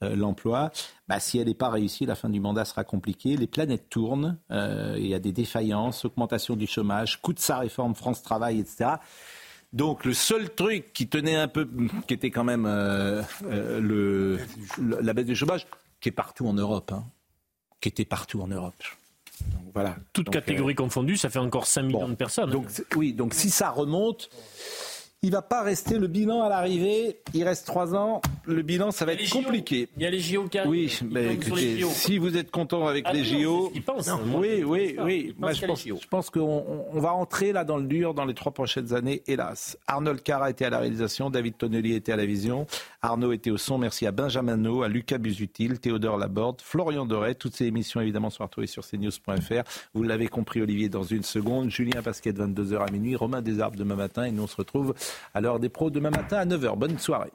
[0.00, 0.70] l'emploi,
[1.08, 3.36] bah, si elle n'est pas réussie, la fin du mandat sera compliquée.
[3.36, 7.94] Les planètes tournent, il y a des défaillances, augmentation du chômage, coût de sa réforme
[7.94, 8.92] France Travail, etc.
[9.74, 11.68] Donc le seul truc qui tenait un peu,
[12.06, 12.64] qui était quand même
[14.78, 15.66] la baisse du chômage,
[16.00, 16.92] qui est partout en Europe.
[16.92, 17.04] Hein
[17.80, 18.82] qui était partout en Europe.
[19.72, 19.96] voilà.
[20.12, 22.50] Toutes catégories euh, confondues, ça fait encore 5 millions de personnes.
[22.50, 22.66] Donc,
[22.96, 24.30] oui, donc si ça remonte,
[25.22, 27.18] il va pas rester le bilan à l'arrivée.
[27.34, 28.22] Il reste trois ans.
[28.44, 29.88] Le bilan, ça va être compliqué.
[29.96, 33.12] Il y a les JO qui Oui, mais écoutez, si vous êtes content avec ah
[33.12, 33.72] les JO,
[34.36, 35.34] oui, oui, oui.
[35.36, 39.76] je, pense, qu'on va entrer là dans le dur dans les trois prochaines années, hélas.
[39.88, 42.66] Arnold Cara était à la réalisation, David Tonnelly était à la vision,
[43.02, 43.76] Arnaud était au son.
[43.78, 47.34] Merci à Benjamin à Lucas Busutil, Théodore Laborde, Florian Doré.
[47.34, 49.62] Toutes ces émissions évidemment sont retrouvées sur cnews.fr.
[49.94, 51.70] Vous l'avez compris, Olivier, dans une seconde.
[51.70, 53.16] Julien Pasquet, 22h à minuit.
[53.16, 54.24] Romain Desarbes demain matin.
[54.24, 54.94] Et nous on se retrouve
[55.40, 56.76] l'heure des pros demain matin à 9h.
[56.76, 57.32] Bonne soirée.